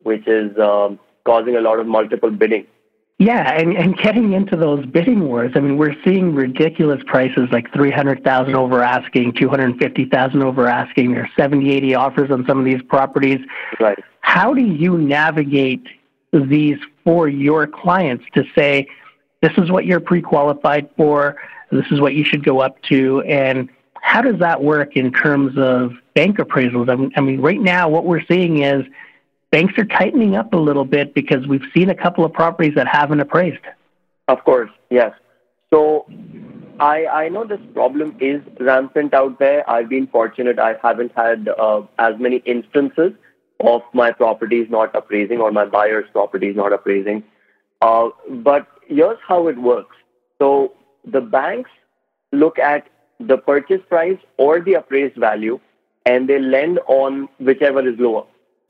which 0.03 0.27
is 0.27 0.57
um, 0.57 0.99
causing 1.25 1.55
a 1.55 1.61
lot 1.61 1.79
of 1.79 1.87
multiple 1.87 2.31
bidding. 2.31 2.65
Yeah, 3.19 3.51
and, 3.51 3.75
and 3.75 3.97
getting 3.97 4.31
into 4.31 4.55
those 4.55 4.85
bidding 4.85 5.27
wars, 5.27 5.51
I 5.53 5.59
mean, 5.59 5.77
we're 5.77 5.95
seeing 6.05 6.33
ridiculous 6.33 7.03
prices 7.05 7.49
like 7.51 7.71
300000 7.73 8.55
over 8.55 8.81
asking, 8.81 9.33
250000 9.33 10.41
over 10.41 10.67
asking. 10.67 11.11
There's 11.11 11.29
70, 11.37 11.69
80 11.69 11.95
offers 11.95 12.31
on 12.31 12.45
some 12.47 12.57
of 12.57 12.63
these 12.63 12.81
properties. 12.83 13.39
Right. 13.77 13.99
How 14.21 14.53
do 14.53 14.61
you 14.61 14.97
navigate 14.97 15.85
these 16.31 16.77
for 17.03 17.27
your 17.27 17.67
clients 17.67 18.23
to 18.35 18.45
say, 18.55 18.87
this 19.41 19.51
is 19.57 19.69
what 19.69 19.85
you're 19.85 19.99
pre 19.99 20.21
qualified 20.21 20.89
for, 20.95 21.35
this 21.71 21.85
is 21.91 21.99
what 21.99 22.13
you 22.13 22.23
should 22.23 22.45
go 22.45 22.61
up 22.61 22.81
to, 22.83 23.21
and 23.23 23.67
how 24.01 24.21
does 24.21 24.39
that 24.39 24.63
work 24.63 24.95
in 24.95 25.11
terms 25.11 25.57
of 25.57 25.91
bank 26.13 26.37
appraisals? 26.37 26.89
I 26.89 26.95
mean, 26.95 27.11
I 27.17 27.21
mean, 27.21 27.41
right 27.41 27.59
now, 27.59 27.89
what 27.89 28.05
we're 28.05 28.23
seeing 28.25 28.63
is 28.63 28.85
banks 29.51 29.77
are 29.77 29.85
tightening 29.85 30.35
up 30.35 30.53
a 30.53 30.57
little 30.57 30.85
bit 30.85 31.13
because 31.13 31.47
we've 31.47 31.65
seen 31.73 31.89
a 31.89 31.95
couple 31.95 32.23
of 32.23 32.33
properties 32.33 32.75
that 32.75 32.87
haven't 32.87 33.19
appraised. 33.19 33.63
Of 34.27 34.43
course, 34.43 34.69
yes. 34.89 35.13
So 35.71 36.05
I, 36.79 37.05
I 37.07 37.29
know 37.29 37.45
this 37.45 37.59
problem 37.73 38.15
is 38.19 38.41
rampant 38.59 39.13
out 39.13 39.39
there. 39.39 39.69
I've 39.69 39.89
been 39.89 40.07
fortunate. 40.07 40.59
I 40.59 40.75
haven't 40.81 41.11
had 41.15 41.49
uh, 41.49 41.81
as 41.97 42.19
many 42.19 42.37
instances 42.37 43.13
of 43.59 43.81
my 43.93 44.11
properties 44.11 44.67
not 44.69 44.95
appraising 44.95 45.39
or 45.39 45.51
my 45.51 45.65
buyer's 45.65 46.09
properties 46.11 46.55
not 46.55 46.71
appraising. 46.71 47.23
Uh, 47.81 48.09
but 48.29 48.67
here's 48.87 49.17
how 49.27 49.47
it 49.47 49.57
works. 49.57 49.95
So 50.37 50.73
the 51.05 51.21
banks 51.21 51.69
look 52.31 52.59
at 52.59 52.87
the 53.19 53.37
purchase 53.37 53.81
price 53.89 54.17
or 54.37 54.61
the 54.61 54.75
appraised 54.75 55.17
value 55.17 55.59
and 56.05 56.29
they 56.29 56.39
lend 56.39 56.79
on 56.87 57.27
whichever 57.39 57.87
is 57.87 57.99
lower. 57.99 58.25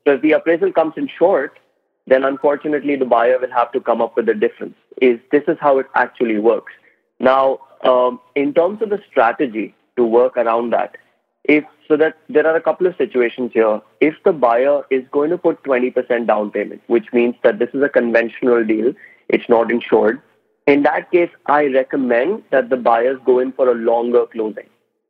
So 0.10 0.16
if 0.16 0.24
the 0.24 0.32
appraisal 0.32 0.72
comes 0.74 0.94
in 0.98 1.08
short, 1.20 1.60
then 2.08 2.24
unfortunately 2.24 2.96
the 2.96 3.06
buyer 3.06 3.38
will 3.38 3.52
have 3.52 3.72
to 3.74 3.80
come 3.80 4.02
up 4.02 4.16
with 4.16 4.26
the 4.26 4.34
difference. 4.34 4.74
Is 5.00 5.20
this 5.32 5.44
is 5.48 5.56
how 5.62 5.78
it 5.78 5.86
actually 5.94 6.40
works. 6.40 6.74
Now, 7.20 7.60
um, 7.84 8.20
in 8.34 8.56
terms 8.56 8.82
of 8.82 8.90
the 8.90 9.00
strategy 9.08 9.76
to 9.98 10.04
work 10.04 10.36
around 10.36 10.72
that, 10.72 10.98
if 11.44 11.64
so 11.88 11.96
that 11.98 12.18
there 12.28 12.48
are 12.48 12.56
a 12.56 12.62
couple 12.62 12.88
of 12.88 12.96
situations 12.98 13.52
here. 13.54 13.82
If 14.02 14.16
the 14.26 14.34
buyer 14.34 14.82
is 14.90 15.04
going 15.12 15.30
to 15.30 15.38
put 15.38 15.62
20% 15.64 16.26
down 16.26 16.50
payment, 16.50 16.82
which 16.88 17.06
means 17.14 17.36
that 17.44 17.60
this 17.60 17.70
is 17.76 17.84
a 17.84 17.90
conventional 17.90 18.66
deal, 18.66 18.94
it's 19.28 19.48
not 19.48 19.72
insured. 19.72 20.22
In 20.66 20.82
that 20.84 21.12
case, 21.12 21.30
I 21.46 21.66
recommend 21.66 22.44
that 22.50 22.70
the 22.72 22.78
buyers 22.78 23.20
go 23.28 23.38
in 23.38 23.52
for 23.54 23.70
a 23.70 23.76
longer 23.76 24.26
closing. 24.26 24.70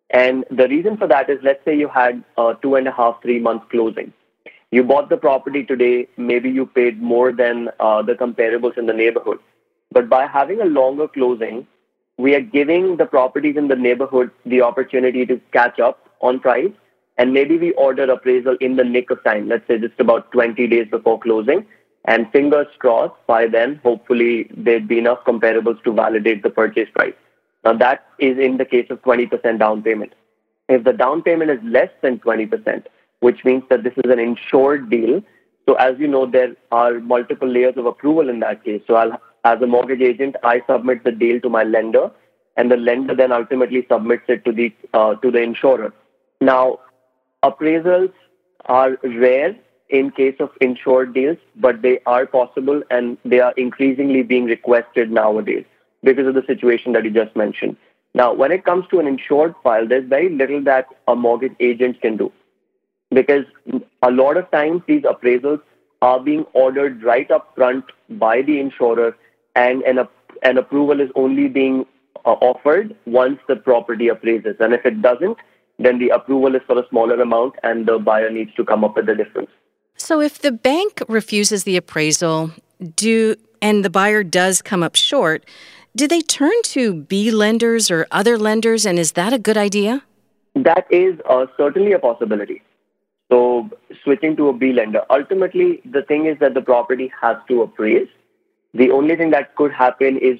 And 0.09 0.43
the 0.51 0.67
reason 0.67 0.97
for 0.97 1.07
that 1.07 1.29
is, 1.29 1.39
let's 1.41 1.63
say 1.63 1.77
you 1.77 1.87
had 1.87 2.23
a 2.37 2.55
two 2.61 2.75
and 2.75 2.87
a 2.87 2.91
half, 2.91 3.21
three 3.21 3.39
month 3.39 3.63
closing. 3.69 4.13
You 4.71 4.83
bought 4.83 5.09
the 5.09 5.17
property 5.17 5.63
today, 5.63 6.07
maybe 6.15 6.49
you 6.49 6.65
paid 6.65 7.01
more 7.01 7.31
than 7.31 7.69
uh, 7.79 8.03
the 8.03 8.13
comparables 8.13 8.77
in 8.77 8.85
the 8.85 8.93
neighborhood. 8.93 9.39
But 9.91 10.09
by 10.09 10.27
having 10.27 10.61
a 10.61 10.65
longer 10.65 11.07
closing, 11.07 11.65
we 12.17 12.35
are 12.35 12.41
giving 12.41 12.97
the 12.97 13.05
properties 13.05 13.57
in 13.57 13.67
the 13.67 13.75
neighborhood 13.75 14.29
the 14.45 14.61
opportunity 14.61 15.25
to 15.25 15.41
catch 15.53 15.79
up 15.79 16.07
on 16.21 16.39
price. 16.39 16.71
And 17.17 17.33
maybe 17.33 17.57
we 17.57 17.71
order 17.73 18.03
appraisal 18.11 18.57
in 18.61 18.75
the 18.75 18.83
nick 18.83 19.09
of 19.09 19.23
time, 19.23 19.49
let's 19.49 19.67
say 19.67 19.79
just 19.79 19.99
about 19.99 20.31
20 20.31 20.67
days 20.67 20.87
before 20.89 21.19
closing. 21.19 21.65
And 22.05 22.31
fingers 22.31 22.67
crossed, 22.77 23.15
by 23.27 23.47
then, 23.47 23.79
hopefully, 23.83 24.49
there'd 24.55 24.87
be 24.87 24.99
enough 24.99 25.19
comparables 25.25 25.83
to 25.83 25.91
validate 25.91 26.43
the 26.43 26.49
purchase 26.49 26.89
price. 26.93 27.13
Now, 27.65 27.73
that 27.73 28.05
is 28.19 28.37
in 28.37 28.57
the 28.57 28.65
case 28.65 28.87
of 28.89 29.01
20% 29.01 29.59
down 29.59 29.81
payment. 29.81 30.13
If 30.69 30.83
the 30.83 30.93
down 30.93 31.23
payment 31.23 31.51
is 31.51 31.59
less 31.63 31.89
than 32.01 32.19
20%, 32.19 32.85
which 33.19 33.43
means 33.43 33.63
that 33.69 33.83
this 33.83 33.93
is 33.97 34.11
an 34.11 34.19
insured 34.19 34.89
deal. 34.89 35.21
So 35.67 35.75
as 35.75 35.99
you 35.99 36.07
know, 36.07 36.25
there 36.25 36.55
are 36.71 36.99
multiple 36.99 37.47
layers 37.47 37.77
of 37.77 37.85
approval 37.85 38.29
in 38.29 38.39
that 38.39 38.63
case. 38.63 38.81
So 38.87 38.95
I'll, 38.95 39.21
as 39.43 39.61
a 39.61 39.67
mortgage 39.67 40.01
agent, 40.01 40.35
I 40.43 40.61
submit 40.67 41.03
the 41.03 41.11
deal 41.11 41.39
to 41.41 41.49
my 41.49 41.63
lender, 41.63 42.11
and 42.57 42.71
the 42.71 42.77
lender 42.77 43.15
then 43.15 43.31
ultimately 43.31 43.85
submits 43.89 44.23
it 44.27 44.43
to 44.45 44.51
the 44.51 44.73
uh, 44.93 45.15
to 45.15 45.31
the 45.31 45.41
insurer. 45.41 45.93
Now, 46.41 46.79
appraisals 47.43 48.11
are 48.65 48.97
rare 49.03 49.55
in 49.89 50.11
case 50.11 50.35
of 50.39 50.49
insured 50.61 51.13
deals, 51.13 51.37
but 51.55 51.81
they 51.81 51.99
are 52.05 52.25
possible 52.25 52.83
and 52.89 53.17
they 53.25 53.39
are 53.39 53.53
increasingly 53.57 54.23
being 54.23 54.45
requested 54.45 55.11
nowadays 55.11 55.65
because 56.03 56.27
of 56.27 56.35
the 56.35 56.43
situation 56.45 56.93
that 56.93 57.03
you 57.03 57.11
just 57.11 57.35
mentioned. 57.35 57.75
Now, 58.13 58.33
when 58.33 58.51
it 58.51 58.65
comes 58.65 58.85
to 58.89 58.99
an 58.99 59.07
insured 59.07 59.55
file, 59.63 59.87
there's 59.87 60.07
very 60.07 60.29
little 60.29 60.61
that 60.63 60.87
a 61.07 61.15
mortgage 61.15 61.55
agent 61.59 62.01
can 62.01 62.17
do 62.17 62.31
because 63.11 63.45
a 64.03 64.11
lot 64.11 64.37
of 64.37 64.49
times 64.51 64.81
these 64.87 65.03
appraisals 65.03 65.61
are 66.01 66.19
being 66.19 66.45
ordered 66.53 67.03
right 67.03 67.29
up 67.31 67.53
front 67.55 67.85
by 68.11 68.41
the 68.41 68.59
insurer 68.59 69.15
and 69.55 69.81
an, 69.83 69.99
an 70.43 70.57
approval 70.57 71.01
is 71.01 71.09
only 71.15 71.47
being 71.47 71.85
uh, 72.25 72.31
offered 72.31 72.95
once 73.05 73.39
the 73.47 73.55
property 73.55 74.07
appraises. 74.07 74.55
And 74.59 74.73
if 74.73 74.85
it 74.85 75.01
doesn't, 75.01 75.37
then 75.77 75.99
the 75.99 76.09
approval 76.09 76.55
is 76.55 76.61
for 76.67 76.77
a 76.77 76.87
smaller 76.89 77.19
amount 77.19 77.55
and 77.63 77.85
the 77.85 77.97
buyer 77.99 78.29
needs 78.29 78.53
to 78.55 78.65
come 78.65 78.83
up 78.83 78.95
with 78.95 79.05
the 79.07 79.15
difference. 79.15 79.49
So 79.95 80.21
if 80.21 80.39
the 80.39 80.51
bank 80.51 81.01
refuses 81.07 81.63
the 81.63 81.77
appraisal, 81.77 82.51
do 82.95 83.35
and 83.61 83.83
the 83.83 83.89
buyer 83.89 84.23
does 84.23 84.61
come 84.61 84.83
up 84.83 84.95
short, 84.95 85.43
do 85.95 86.07
they 86.07 86.21
turn 86.21 86.61
to 86.63 86.93
B 86.93 87.31
lenders 87.31 87.91
or 87.91 88.07
other 88.11 88.37
lenders 88.37 88.85
and 88.85 88.97
is 88.97 89.13
that 89.13 89.33
a 89.33 89.39
good 89.39 89.57
idea? 89.57 90.03
That 90.55 90.85
is 90.89 91.19
uh, 91.29 91.47
certainly 91.57 91.91
a 91.91 91.99
possibility. 91.99 92.61
So 93.29 93.69
switching 94.03 94.35
to 94.37 94.49
a 94.49 94.53
B 94.53 94.73
lender. 94.73 95.03
Ultimately, 95.09 95.81
the 95.85 96.01
thing 96.01 96.25
is 96.25 96.37
that 96.39 96.53
the 96.53 96.61
property 96.61 97.11
has 97.21 97.37
to 97.47 97.61
appraise. 97.61 98.07
The 98.73 98.91
only 98.91 99.15
thing 99.15 99.29
that 99.31 99.55
could 99.55 99.71
happen 99.71 100.17
is 100.17 100.39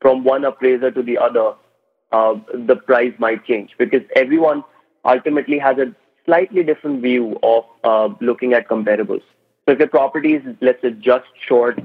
from 0.00 0.22
one 0.22 0.44
appraiser 0.44 0.90
to 0.90 1.02
the 1.02 1.18
other, 1.18 1.54
uh, 2.12 2.34
the 2.66 2.76
price 2.76 3.12
might 3.18 3.44
change 3.44 3.70
because 3.78 4.02
everyone 4.14 4.62
ultimately 5.04 5.58
has 5.58 5.78
a 5.78 5.94
slightly 6.24 6.62
different 6.62 7.02
view 7.02 7.38
of 7.42 7.64
uh, 7.82 8.08
looking 8.20 8.52
at 8.52 8.68
comparables. 8.68 9.22
So 9.66 9.72
if 9.72 9.78
the 9.78 9.86
property 9.86 10.34
is, 10.34 10.42
let's 10.60 10.80
say, 10.82 10.90
just 10.90 11.26
short 11.48 11.78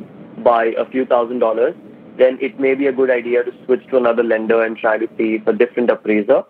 by 0.44 0.66
a 0.78 0.86
few 0.90 1.06
thousand 1.06 1.40
dollars, 1.40 1.76
then 2.18 2.38
it 2.42 2.60
may 2.60 2.76
be 2.76 2.88
a 2.88 2.92
good 2.92 3.10
idea 3.10 3.44
to 3.44 3.52
switch 3.66 3.86
to 3.90 3.98
another 3.98 4.24
lender 4.24 4.64
and 4.64 4.78
try 4.78 4.98
to 4.98 5.08
see 5.18 5.36
if 5.36 5.48
a 5.48 5.54
different 5.54 5.90
appraiser 5.90 6.44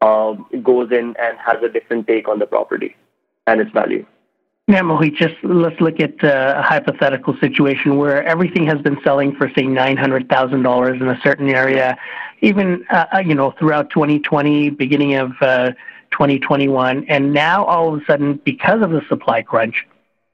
uh, 0.00 0.32
goes 0.62 0.90
in 0.90 1.14
and 1.18 1.38
has 1.38 1.62
a 1.62 1.68
different 1.68 2.06
take 2.06 2.28
on 2.28 2.38
the 2.38 2.46
property 2.46 2.96
and 3.46 3.60
its 3.60 3.70
value. 3.72 4.04
Yeah, 4.66 4.80
Mohit, 4.80 5.16
just 5.16 5.34
let's 5.42 5.78
look 5.78 6.00
at 6.00 6.24
uh, 6.24 6.54
a 6.56 6.62
hypothetical 6.62 7.36
situation 7.38 7.98
where 7.98 8.24
everything 8.24 8.64
has 8.66 8.80
been 8.80 8.98
selling 9.04 9.36
for, 9.36 9.48
say, 9.50 9.64
$900,000 9.64 11.00
in 11.00 11.08
a 11.08 11.20
certain 11.22 11.50
area, 11.50 11.98
even, 12.40 12.82
uh, 12.88 13.04
uh, 13.14 13.18
you 13.18 13.34
know, 13.34 13.50
throughout 13.58 13.90
2020, 13.90 14.70
beginning 14.70 15.16
of 15.16 15.32
uh, 15.42 15.72
2021. 16.12 17.04
And 17.08 17.34
now 17.34 17.64
all 17.66 17.94
of 17.94 18.00
a 18.00 18.04
sudden, 18.06 18.40
because 18.42 18.80
of 18.80 18.90
the 18.90 19.02
supply 19.06 19.42
crunch, 19.42 19.86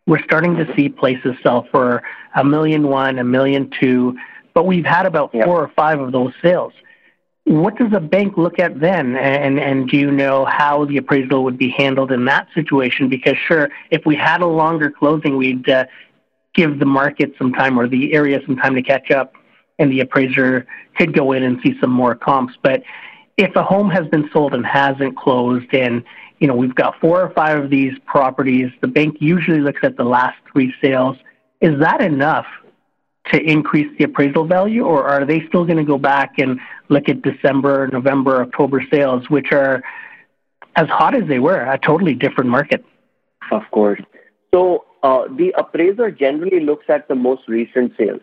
we're 0.07 0.23
starting 0.23 0.57
to 0.57 0.75
see 0.76 0.88
places 0.88 1.35
sell 1.43 1.67
for 1.73 2.05
a 2.37 2.45
million 2.45 2.87
one, 2.87 3.19
a 3.19 3.25
million 3.25 3.69
two, 3.81 4.17
but 4.55 4.64
we've 4.64 4.85
had 4.85 5.07
about 5.07 5.35
yep. 5.35 5.47
four 5.47 5.61
or 5.61 5.69
five 5.75 5.99
of 5.99 6.12
those 6.12 6.33
sales 6.40 6.73
what 7.50 7.76
does 7.76 7.92
a 7.92 7.99
bank 7.99 8.37
look 8.37 8.61
at 8.61 8.78
then? 8.78 9.16
And, 9.16 9.59
and 9.59 9.88
do 9.88 9.97
you 9.97 10.12
know 10.12 10.45
how 10.45 10.85
the 10.85 10.99
appraisal 10.99 11.42
would 11.42 11.59
be 11.59 11.69
handled 11.69 12.12
in 12.12 12.25
that 12.26 12.47
situation? 12.54 13.09
Because, 13.09 13.37
sure, 13.37 13.71
if 13.90 14.07
we 14.07 14.14
had 14.14 14.40
a 14.40 14.47
longer 14.47 14.88
closing, 14.88 15.37
we'd 15.37 15.69
uh, 15.69 15.87
give 16.54 16.78
the 16.78 16.87
market 16.87 17.33
some 17.38 17.52
time 17.52 17.76
or 17.76 17.88
the 17.88 18.12
area 18.14 18.40
some 18.47 18.54
time 18.54 18.76
to 18.76 18.83
catch 18.83 19.11
up, 19.11 19.33
and 19.80 19.90
the 19.90 19.99
appraiser 19.99 20.64
could 20.97 21.12
go 21.12 21.33
in 21.33 21.42
and 21.42 21.59
see 21.61 21.75
some 21.80 21.90
more 21.90 22.14
comps. 22.14 22.54
But 22.62 22.85
if 23.37 23.57
a 23.57 23.64
home 23.64 23.90
has 23.90 24.07
been 24.07 24.30
sold 24.33 24.54
and 24.54 24.64
hasn't 24.64 25.16
closed, 25.16 25.75
and 25.75 26.04
you 26.38 26.47
know 26.47 26.54
we've 26.54 26.75
got 26.76 27.00
four 27.00 27.21
or 27.21 27.30
five 27.30 27.64
of 27.64 27.69
these 27.69 27.99
properties, 28.07 28.71
the 28.80 28.87
bank 28.87 29.16
usually 29.19 29.61
looks 29.61 29.80
at 29.83 29.97
the 29.97 30.04
last 30.04 30.37
three 30.52 30.73
sales. 30.80 31.16
Is 31.61 31.80
that 31.80 32.00
enough 32.00 32.47
to 33.26 33.40
increase 33.40 33.86
the 33.98 34.04
appraisal 34.04 34.44
value, 34.44 34.84
or 34.84 35.04
are 35.04 35.24
they 35.24 35.46
still 35.48 35.64
going 35.64 35.76
to 35.76 35.84
go 35.84 35.98
back 35.98 36.38
and 36.38 36.58
look 36.88 37.08
at 37.08 37.22
December, 37.22 37.88
November, 37.92 38.42
October 38.42 38.82
sales, 38.90 39.28
which 39.28 39.52
are 39.52 39.82
as 40.76 40.88
hot 40.88 41.14
as 41.14 41.28
they 41.28 41.38
were, 41.38 41.60
a 41.60 41.78
totally 41.78 42.14
different 42.14 42.50
market? 42.50 42.84
Of 43.52 43.62
course. 43.70 44.00
So 44.52 44.84
uh, 45.02 45.24
the 45.36 45.54
appraiser 45.56 46.10
generally 46.10 46.60
looks 46.60 46.86
at 46.88 47.08
the 47.08 47.14
most 47.14 47.42
recent 47.46 47.92
sales. 47.98 48.22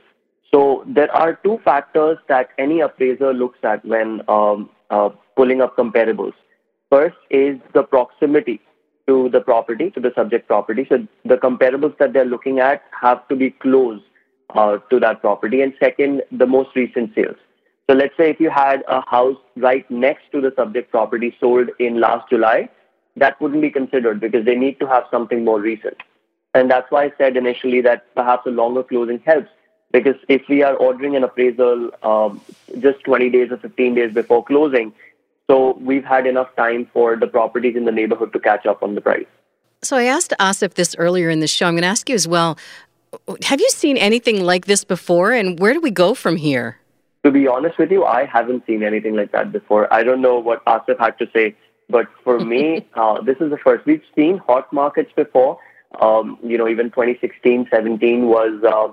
So 0.53 0.83
there 0.87 1.11
are 1.13 1.35
two 1.35 1.59
factors 1.63 2.17
that 2.27 2.49
any 2.57 2.81
appraiser 2.81 3.33
looks 3.33 3.59
at 3.63 3.83
when 3.85 4.21
um, 4.27 4.69
uh, 4.89 5.09
pulling 5.35 5.61
up 5.61 5.75
comparables. 5.77 6.33
First 6.89 7.17
is 7.29 7.57
the 7.73 7.83
proximity 7.83 8.61
to 9.07 9.29
the 9.29 9.41
property, 9.41 9.89
to 9.91 9.99
the 9.99 10.11
subject 10.15 10.47
property. 10.47 10.85
So 10.89 11.07
the 11.25 11.35
comparables 11.35 11.97
that 11.97 12.13
they're 12.13 12.25
looking 12.25 12.59
at 12.59 12.83
have 13.01 13.27
to 13.27 13.35
be 13.35 13.51
close 13.51 14.01
to 14.55 14.99
that 14.99 15.21
property. 15.21 15.61
And 15.61 15.73
second, 15.79 16.23
the 16.31 16.47
most 16.47 16.75
recent 16.75 17.13
sales. 17.13 17.37
So 17.89 17.95
let's 17.95 18.15
say 18.17 18.29
if 18.29 18.39
you 18.39 18.49
had 18.49 18.83
a 18.87 19.01
house 19.01 19.37
right 19.55 19.89
next 19.89 20.31
to 20.31 20.41
the 20.41 20.53
subject 20.55 20.91
property 20.91 21.35
sold 21.39 21.69
in 21.79 21.99
last 21.99 22.29
July, 22.29 22.69
that 23.15 23.39
wouldn't 23.41 23.61
be 23.61 23.69
considered 23.69 24.19
because 24.19 24.45
they 24.45 24.55
need 24.55 24.79
to 24.79 24.87
have 24.87 25.03
something 25.09 25.43
more 25.43 25.59
recent. 25.59 25.97
And 26.53 26.69
that's 26.69 26.89
why 26.91 27.05
I 27.05 27.11
said 27.17 27.37
initially 27.37 27.81
that 27.81 28.13
perhaps 28.15 28.45
a 28.45 28.49
longer 28.49 28.83
closing 28.83 29.19
helps 29.19 29.49
because 29.91 30.15
if 30.27 30.41
we 30.49 30.63
are 30.63 30.75
ordering 30.75 31.15
an 31.15 31.23
appraisal 31.23 31.91
um, 32.03 32.41
just 32.79 33.03
20 33.05 33.29
days 33.29 33.51
or 33.51 33.57
15 33.57 33.95
days 33.95 34.13
before 34.13 34.43
closing, 34.43 34.93
so 35.49 35.77
we've 35.79 36.03
had 36.03 36.27
enough 36.27 36.53
time 36.57 36.89
for 36.91 37.15
the 37.15 37.27
properties 37.27 37.75
in 37.75 37.85
the 37.85 37.91
neighborhood 37.91 38.33
to 38.33 38.39
catch 38.39 38.65
up 38.65 38.83
on 38.83 38.95
the 38.95 39.01
price. 39.01 39.27
So 39.83 39.95
I 39.95 40.03
asked 40.03 40.33
Asif 40.39 40.73
this 40.73 40.95
earlier 40.97 41.29
in 41.29 41.39
the 41.39 41.47
show. 41.47 41.67
I'm 41.67 41.73
going 41.73 41.83
to 41.83 41.87
ask 41.87 42.09
you 42.09 42.15
as 42.15 42.27
well. 42.27 42.57
Have 43.43 43.59
you 43.59 43.69
seen 43.69 43.97
anything 43.97 44.43
like 44.43 44.65
this 44.65 44.83
before, 44.83 45.31
and 45.31 45.59
where 45.59 45.73
do 45.73 45.79
we 45.79 45.91
go 45.91 46.13
from 46.13 46.37
here? 46.37 46.79
To 47.23 47.31
be 47.31 47.47
honest 47.47 47.77
with 47.77 47.91
you, 47.91 48.05
I 48.05 48.25
haven't 48.25 48.65
seen 48.65 48.83
anything 48.83 49.15
like 49.15 49.31
that 49.31 49.51
before. 49.51 49.91
I 49.93 50.03
don't 50.03 50.21
know 50.21 50.39
what 50.39 50.63
Asif 50.65 50.99
had 50.99 51.17
to 51.19 51.29
say, 51.33 51.55
but 51.89 52.07
for 52.23 52.39
me, 52.53 52.87
uh, 52.95 53.21
this 53.21 53.37
is 53.39 53.49
the 53.49 53.57
first. 53.57 53.85
We've 53.85 54.03
seen 54.15 54.37
hot 54.39 54.71
markets 54.71 55.11
before. 55.15 55.59
Um, 56.01 56.37
you 56.43 56.57
know, 56.57 56.67
even 56.67 56.87
2016, 56.87 57.67
17 57.71 58.27
was 58.27 58.61
uh, 58.63 58.91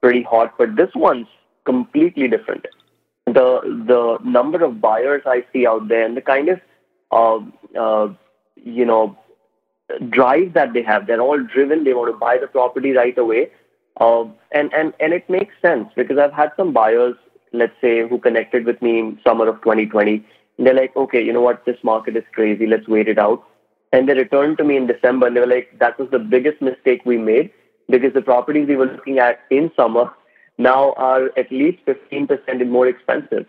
pretty 0.00 0.22
hot, 0.22 0.54
but 0.58 0.76
this 0.76 0.90
one's 0.94 1.28
completely 1.64 2.28
different. 2.28 2.66
The 3.26 3.60
the 3.86 4.18
number 4.28 4.64
of 4.64 4.80
buyers 4.80 5.22
I 5.24 5.44
see 5.52 5.66
out 5.66 5.86
there 5.88 6.04
and 6.04 6.16
the 6.16 6.20
kind 6.20 6.48
of 6.48 6.60
uh, 7.12 7.38
uh, 7.78 8.12
you 8.56 8.84
know 8.84 9.16
drive 10.08 10.54
that 10.54 10.72
they 10.72 10.82
have, 10.82 11.06
they're 11.06 11.20
all 11.20 11.42
driven. 11.42 11.84
They 11.84 11.94
want 11.94 12.12
to 12.12 12.18
buy 12.18 12.38
the 12.38 12.46
property 12.46 12.92
right 12.92 13.16
away, 13.16 13.50
uh, 14.00 14.24
and 14.52 14.72
and 14.72 14.92
and 15.00 15.12
it 15.12 15.28
makes 15.28 15.54
sense 15.62 15.88
because 15.96 16.18
I've 16.18 16.32
had 16.32 16.52
some 16.56 16.72
buyers, 16.72 17.16
let's 17.52 17.78
say, 17.80 18.08
who 18.08 18.18
connected 18.18 18.64
with 18.64 18.80
me 18.82 18.98
in 18.98 19.20
summer 19.24 19.48
of 19.48 19.56
2020. 19.62 20.24
they're 20.58 20.74
like, 20.74 20.94
okay, 20.96 21.22
you 21.24 21.32
know 21.32 21.40
what, 21.40 21.64
this 21.64 21.78
market 21.82 22.16
is 22.16 22.24
crazy. 22.32 22.66
Let's 22.66 22.86
wait 22.86 23.08
it 23.08 23.18
out. 23.18 23.42
And 23.92 24.08
they 24.08 24.14
returned 24.14 24.58
to 24.58 24.64
me 24.64 24.76
in 24.76 24.86
December 24.86 25.26
and 25.26 25.36
they 25.36 25.40
were 25.40 25.46
like, 25.46 25.78
that 25.78 25.98
was 25.98 26.10
the 26.10 26.18
biggest 26.18 26.62
mistake 26.62 27.02
we 27.04 27.18
made 27.18 27.50
because 27.90 28.12
the 28.14 28.22
properties 28.22 28.68
we 28.68 28.76
were 28.76 28.86
looking 28.86 29.18
at 29.18 29.40
in 29.50 29.70
summer 29.76 30.10
now 30.58 30.92
are 30.92 31.30
at 31.36 31.50
least 31.50 31.78
15% 31.86 32.68
more 32.68 32.86
expensive. 32.86 33.46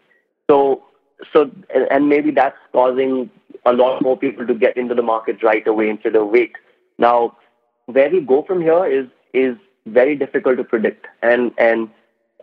So, 0.49 0.83
so, 1.31 1.49
and 1.91 2.09
maybe 2.09 2.31
that's 2.31 2.57
causing 2.71 3.29
a 3.65 3.73
lot 3.73 4.01
more 4.01 4.17
people 4.17 4.45
to 4.47 4.53
get 4.53 4.77
into 4.77 4.95
the 4.95 5.01
market 5.01 5.43
right 5.43 5.65
away 5.67 5.89
instead 5.89 6.15
of 6.15 6.27
wait. 6.27 6.55
Now, 6.97 7.37
where 7.85 8.09
we 8.09 8.21
go 8.21 8.43
from 8.43 8.61
here 8.61 8.85
is 8.85 9.07
is 9.33 9.55
very 9.85 10.15
difficult 10.15 10.57
to 10.57 10.63
predict, 10.63 11.07
and 11.21 11.51
and 11.57 11.89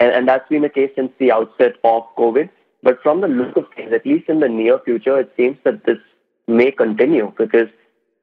and, 0.01 0.13
and 0.13 0.29
that's 0.29 0.49
been 0.49 0.63
the 0.63 0.69
case 0.69 0.91
since 0.97 1.13
the 1.19 1.33
outset 1.33 1.75
of 1.85 2.05
COVID. 2.17 2.49
But 2.83 3.03
from 3.03 3.21
the 3.21 3.29
look 3.29 3.57
of 3.57 3.67
things, 3.77 3.93
at 3.93 4.07
least 4.07 4.29
in 4.29 4.41
the 4.41 4.49
near 4.49 4.79
future, 4.79 5.21
it 5.21 5.33
seems 5.37 5.59
that 5.65 5.85
this 5.85 5.99
may 6.47 6.71
continue 6.71 7.33
because 7.37 7.69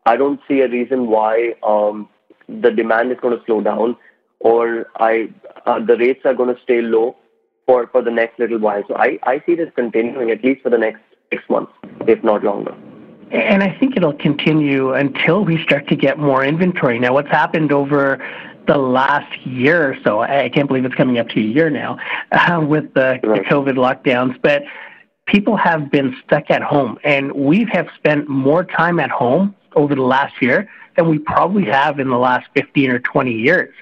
I 0.06 0.18
don't 0.18 0.40
see 0.48 0.62
a 0.62 0.68
reason 0.68 1.08
why 1.08 1.54
um, 1.62 2.10
the 2.50 2.72
demand 2.72 3.12
is 3.12 3.20
going 3.22 3.38
to 3.38 3.46
slow 3.46 3.62
down 3.62 3.96
or 4.40 4.88
I 4.98 5.30
uh, 5.66 5.80
the 5.80 5.98
rates 5.98 6.22
are 6.26 6.34
going 6.34 6.54
to 6.54 6.62
stay 6.62 6.82
low 6.82 7.16
for, 7.68 7.88
for 7.88 8.02
the 8.02 8.10
next 8.10 8.40
little 8.40 8.58
while. 8.58 8.82
So 8.88 8.96
I, 8.96 9.20
I 9.24 9.44
see 9.46 9.54
this 9.54 9.70
continuing 9.76 10.32
at 10.32 10.44
least 10.44 10.64
for 10.64 10.72
the 10.72 10.78
next 10.78 11.02
six 11.32 11.44
months, 11.50 11.72
if 12.08 12.24
not 12.24 12.44
longer. 12.44 12.74
And 13.32 13.62
I 13.62 13.78
think 13.78 13.98
it'll 13.98 14.14
continue 14.14 14.94
until 14.94 15.44
we 15.44 15.62
start 15.62 15.88
to 15.90 15.96
get 15.96 16.18
more 16.18 16.46
inventory. 16.46 16.98
Now, 16.98 17.14
what's 17.14 17.30
happened 17.30 17.74
over 17.74 18.26
the 18.68 18.78
last 18.78 19.46
year 19.46 19.92
or 19.92 19.98
so, 20.04 20.22
I 20.22 20.50
can't 20.50 20.68
believe 20.68 20.86
it's 20.86 20.96
coming 20.96 21.20
up 21.20 21.28
to 21.30 21.40
a 21.40 21.44
year 21.44 21.70
now 21.70 21.98
uh, 22.32 22.66
with 22.66 22.94
the, 22.94 23.20
right. 23.24 23.44
the 23.44 23.50
COVID 23.50 23.76
lockdowns, 23.76 24.42
but 24.42 24.64
people 25.26 25.58
have 25.58 25.92
been 25.92 26.16
stuck 26.26 26.50
at 26.50 26.62
home. 26.62 26.98
And 27.04 27.34
we 27.34 27.68
have 27.72 27.88
spent 27.98 28.30
more 28.30 28.64
time 28.64 29.00
at 29.00 29.10
home 29.10 29.54
over 29.76 29.94
the 29.94 30.04
last 30.04 30.42
year 30.42 30.70
than 30.96 31.10
we 31.10 31.20
probably 31.20 31.66
have 31.66 32.00
in 32.00 32.10
the 32.10 32.18
last 32.18 32.48
15 32.56 32.92
or 32.92 33.00
20 33.00 33.32
years. 33.32 33.74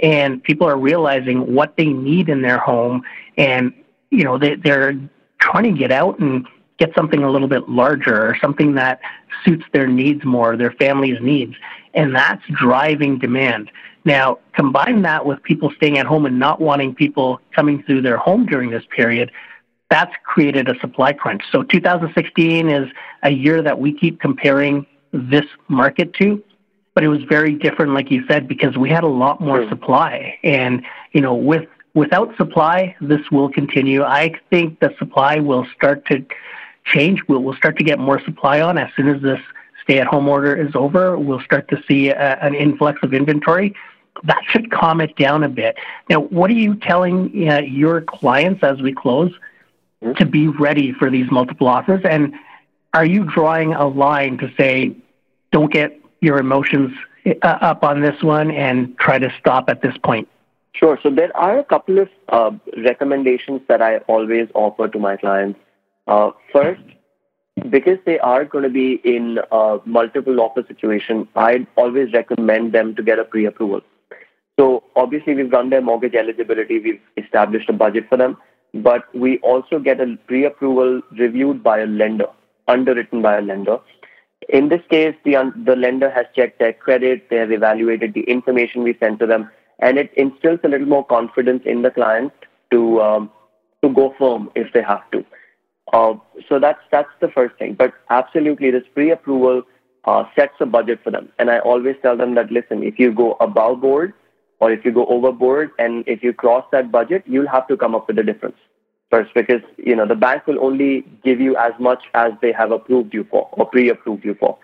And 0.00 0.42
people 0.42 0.66
are 0.66 0.78
realizing 0.78 1.54
what 1.54 1.76
they 1.76 1.86
need 1.86 2.28
in 2.28 2.42
their 2.42 2.58
home 2.58 3.02
and, 3.36 3.72
you 4.10 4.24
know, 4.24 4.38
they, 4.38 4.56
they're 4.56 4.98
trying 5.38 5.64
to 5.64 5.78
get 5.78 5.92
out 5.92 6.18
and 6.18 6.46
get 6.78 6.90
something 6.96 7.22
a 7.22 7.30
little 7.30 7.48
bit 7.48 7.68
larger 7.68 8.26
or 8.26 8.36
something 8.40 8.74
that 8.74 9.00
suits 9.44 9.64
their 9.72 9.86
needs 9.86 10.24
more, 10.24 10.56
their 10.56 10.72
family's 10.72 11.20
needs. 11.20 11.54
And 11.94 12.14
that's 12.14 12.42
driving 12.50 13.18
demand. 13.18 13.70
Now, 14.04 14.38
combine 14.54 15.02
that 15.02 15.24
with 15.24 15.42
people 15.42 15.72
staying 15.76 15.98
at 15.98 16.06
home 16.06 16.26
and 16.26 16.38
not 16.38 16.60
wanting 16.60 16.94
people 16.94 17.40
coming 17.54 17.82
through 17.84 18.02
their 18.02 18.18
home 18.18 18.46
during 18.46 18.70
this 18.70 18.84
period, 18.94 19.30
that's 19.90 20.12
created 20.24 20.68
a 20.68 20.78
supply 20.80 21.12
crunch. 21.12 21.42
So 21.52 21.62
2016 21.62 22.68
is 22.68 22.88
a 23.22 23.30
year 23.30 23.62
that 23.62 23.78
we 23.78 23.92
keep 23.92 24.20
comparing 24.20 24.86
this 25.12 25.44
market 25.68 26.12
to, 26.14 26.42
but 26.94 27.04
it 27.04 27.08
was 27.08 27.22
very 27.28 27.54
different, 27.54 27.92
like 27.92 28.10
you 28.10 28.24
said, 28.26 28.48
because 28.48 28.76
we 28.76 28.90
had 28.90 29.04
a 29.04 29.08
lot 29.08 29.40
more 29.40 29.68
supply. 29.68 30.38
And, 30.42 30.84
you 31.12 31.20
know, 31.20 31.34
with 31.34 31.68
without 31.94 32.36
supply, 32.36 32.96
this 33.00 33.30
will 33.30 33.48
continue. 33.48 34.02
I 34.02 34.34
think 34.50 34.80
the 34.80 34.94
supply 34.98 35.38
will 35.38 35.66
start 35.74 36.04
to 36.06 36.24
change. 36.84 37.22
We'll, 37.28 37.42
we'll 37.42 37.56
start 37.56 37.78
to 37.78 37.84
get 37.84 37.98
more 37.98 38.20
supply 38.24 38.60
on 38.60 38.76
as 38.78 38.90
soon 38.96 39.08
as 39.08 39.22
this 39.22 39.40
stay 39.82 40.00
at 40.00 40.06
home 40.06 40.28
order 40.28 40.54
is 40.54 40.74
over. 40.74 41.16
We'll 41.16 41.40
start 41.40 41.68
to 41.68 41.82
see 41.86 42.08
a, 42.08 42.38
an 42.40 42.54
influx 42.54 43.00
of 43.02 43.14
inventory. 43.14 43.74
That 44.24 44.42
should 44.48 44.70
calm 44.70 45.00
it 45.00 45.16
down 45.16 45.44
a 45.44 45.48
bit. 45.48 45.76
Now, 46.08 46.20
what 46.20 46.50
are 46.50 46.54
you 46.54 46.76
telling 46.76 47.48
uh, 47.48 47.60
your 47.60 48.00
clients 48.00 48.62
as 48.62 48.80
we 48.80 48.92
close 48.92 49.32
mm-hmm. 50.02 50.14
to 50.14 50.26
be 50.26 50.48
ready 50.48 50.92
for 50.92 51.10
these 51.10 51.30
multiple 51.30 51.66
offers? 51.66 52.02
And 52.04 52.34
are 52.92 53.04
you 53.04 53.24
drawing 53.24 53.74
a 53.74 53.86
line 53.86 54.38
to 54.38 54.50
say, 54.56 54.96
don't 55.52 55.72
get 55.72 56.00
your 56.20 56.38
emotions 56.38 56.92
uh, 57.26 57.32
up 57.42 57.82
on 57.82 58.00
this 58.00 58.22
one 58.22 58.50
and 58.50 58.96
try 58.98 59.18
to 59.18 59.32
stop 59.38 59.68
at 59.68 59.82
this 59.82 59.96
point? 60.02 60.28
Sure. 60.74 60.98
So 61.02 61.10
there 61.10 61.34
are 61.36 61.58
a 61.58 61.64
couple 61.64 61.98
of 62.00 62.08
uh, 62.28 62.50
recommendations 62.84 63.60
that 63.68 63.80
I 63.80 63.98
always 64.08 64.48
offer 64.54 64.88
to 64.88 64.98
my 64.98 65.16
clients. 65.16 65.58
Uh, 66.06 66.32
first, 66.52 66.82
because 67.70 67.98
they 68.04 68.18
are 68.18 68.44
going 68.44 68.64
to 68.64 68.70
be 68.70 69.00
in 69.04 69.38
a 69.52 69.78
multiple 69.84 70.40
offer 70.40 70.64
situation, 70.66 71.28
I'd 71.36 71.66
always 71.76 72.12
recommend 72.12 72.72
them 72.72 72.94
to 72.96 73.02
get 73.02 73.20
a 73.20 73.24
pre-approval. 73.24 73.82
So 74.58 74.82
obviously 74.96 75.34
we've 75.34 75.52
run 75.52 75.70
their 75.70 75.80
mortgage 75.80 76.14
eligibility, 76.14 76.80
we've 76.80 77.00
established 77.16 77.68
a 77.68 77.72
budget 77.72 78.08
for 78.08 78.18
them, 78.18 78.36
but 78.74 79.02
we 79.14 79.38
also 79.38 79.78
get 79.78 80.00
a 80.00 80.16
pre-approval 80.26 81.02
reviewed 81.18 81.62
by 81.62 81.80
a 81.80 81.86
lender, 81.86 82.26
underwritten 82.66 83.22
by 83.22 83.38
a 83.38 83.40
lender. 83.40 83.78
In 84.48 84.68
this 84.68 84.82
case, 84.90 85.14
the, 85.24 85.52
the 85.64 85.76
lender 85.76 86.10
has 86.10 86.26
checked 86.36 86.58
their 86.58 86.72
credit, 86.72 87.30
they 87.30 87.36
have 87.36 87.52
evaluated 87.52 88.14
the 88.14 88.22
information 88.22 88.82
we 88.82 88.96
sent 89.00 89.18
to 89.20 89.26
them, 89.26 89.50
and 89.84 89.98
it 89.98 90.10
instills 90.16 90.60
a 90.64 90.68
little 90.68 90.86
more 90.86 91.04
confidence 91.04 91.62
in 91.66 91.82
the 91.82 91.90
client 91.90 92.32
to 92.70 93.00
um, 93.02 93.30
to 93.82 93.90
go 93.90 94.14
firm 94.18 94.50
if 94.56 94.72
they 94.72 94.82
have 94.82 95.08
to. 95.12 95.24
Uh, 95.92 96.14
so 96.48 96.58
that's 96.58 96.80
that's 96.90 97.14
the 97.20 97.28
first 97.28 97.56
thing. 97.58 97.74
But 97.74 97.92
absolutely, 98.08 98.70
this 98.70 98.82
pre-approval 98.94 99.62
uh, 100.06 100.24
sets 100.34 100.54
a 100.60 100.66
budget 100.66 101.00
for 101.04 101.10
them, 101.10 101.28
and 101.38 101.50
I 101.50 101.58
always 101.58 101.96
tell 102.02 102.16
them 102.16 102.34
that 102.36 102.50
listen, 102.50 102.82
if 102.82 102.98
you 102.98 103.12
go 103.12 103.36
above 103.40 103.80
board 103.82 104.14
or 104.60 104.72
if 104.72 104.84
you 104.84 104.92
go 104.92 105.04
overboard, 105.06 105.72
and 105.78 106.04
if 106.06 106.22
you 106.22 106.32
cross 106.32 106.64
that 106.72 106.90
budget, 106.90 107.22
you'll 107.26 107.48
have 107.48 107.68
to 107.68 107.76
come 107.76 107.94
up 107.94 108.08
with 108.08 108.18
a 108.18 108.22
difference 108.22 108.56
first 109.10 109.34
because 109.34 109.60
you 109.76 109.94
know 109.94 110.06
the 110.06 110.20
bank 110.26 110.46
will 110.46 110.64
only 110.64 111.04
give 111.22 111.40
you 111.40 111.56
as 111.56 111.72
much 111.78 112.04
as 112.14 112.32
they 112.40 112.52
have 112.52 112.72
approved 112.72 113.12
you 113.12 113.24
for 113.30 113.48
or 113.52 113.66
pre-approved 113.66 114.24
you 114.24 114.34
for. 114.40 114.56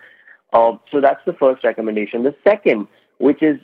Uh, 0.53 0.71
so 0.91 0.99
that's 0.99 1.23
the 1.25 1.33
first 1.33 1.63
recommendation. 1.63 2.23
The 2.23 2.35
second, 2.43 2.87
which 3.19 3.43
is 3.43 3.59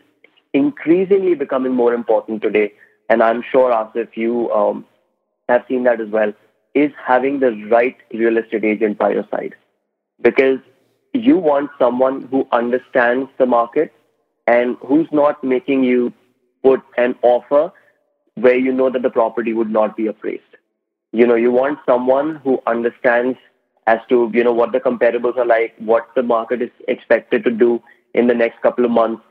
increasingly 0.54 1.36
becoming 1.36 1.74
more 1.74 1.94
important 1.94 2.42
today, 2.42 2.74
and 3.10 3.22
I'm 3.24 3.44
sure, 3.52 3.72
Asif, 3.72 4.10
you 4.16 4.52
um, 4.52 4.86
have 5.50 5.64
seen 5.68 5.84
that 5.84 6.02
as 6.02 6.10
well, 6.10 6.34
is 6.74 6.92
having 7.06 7.40
the 7.40 7.52
right 7.70 7.96
real 8.14 8.38
estate 8.38 8.64
agent 8.64 8.98
by 8.98 9.12
your 9.12 9.28
side. 9.32 9.56
Because 10.22 10.60
you 11.14 11.38
want 11.38 11.72
someone 11.80 12.28
who 12.30 12.48
understands 12.52 13.30
the 13.38 13.46
market 13.46 13.94
and 14.46 14.78
who's 14.86 15.08
not 15.12 15.44
making 15.44 15.84
you 15.84 16.14
put 16.64 16.82
an 16.98 17.16
offer 17.22 17.72
where 18.36 18.58
you 18.58 18.72
know 18.72 18.90
that 18.90 19.02
the 19.02 19.10
property 19.10 19.54
would 19.54 19.70
not 19.70 19.98
be 19.98 20.08
appraised. 20.08 20.44
You 21.12 21.26
know, 21.26 21.36
you 21.36 21.52
want 21.52 21.80
someone 21.86 22.36
who 22.44 22.60
understands 22.68 23.38
as 23.88 24.00
to, 24.10 24.30
you 24.34 24.44
know, 24.44 24.52
what 24.52 24.74
the 24.74 24.80
comparables 24.80 25.38
are 25.38 25.46
like, 25.46 25.74
what 25.80 26.10
the 26.16 26.22
market 26.22 26.62
is 26.62 26.70
expected 26.88 27.44
to 27.46 27.52
do 27.52 27.82
in 28.14 28.28
the 28.28 28.34
next 28.34 28.62
couple 28.62 28.86
of 28.86 28.92
months, 28.92 29.24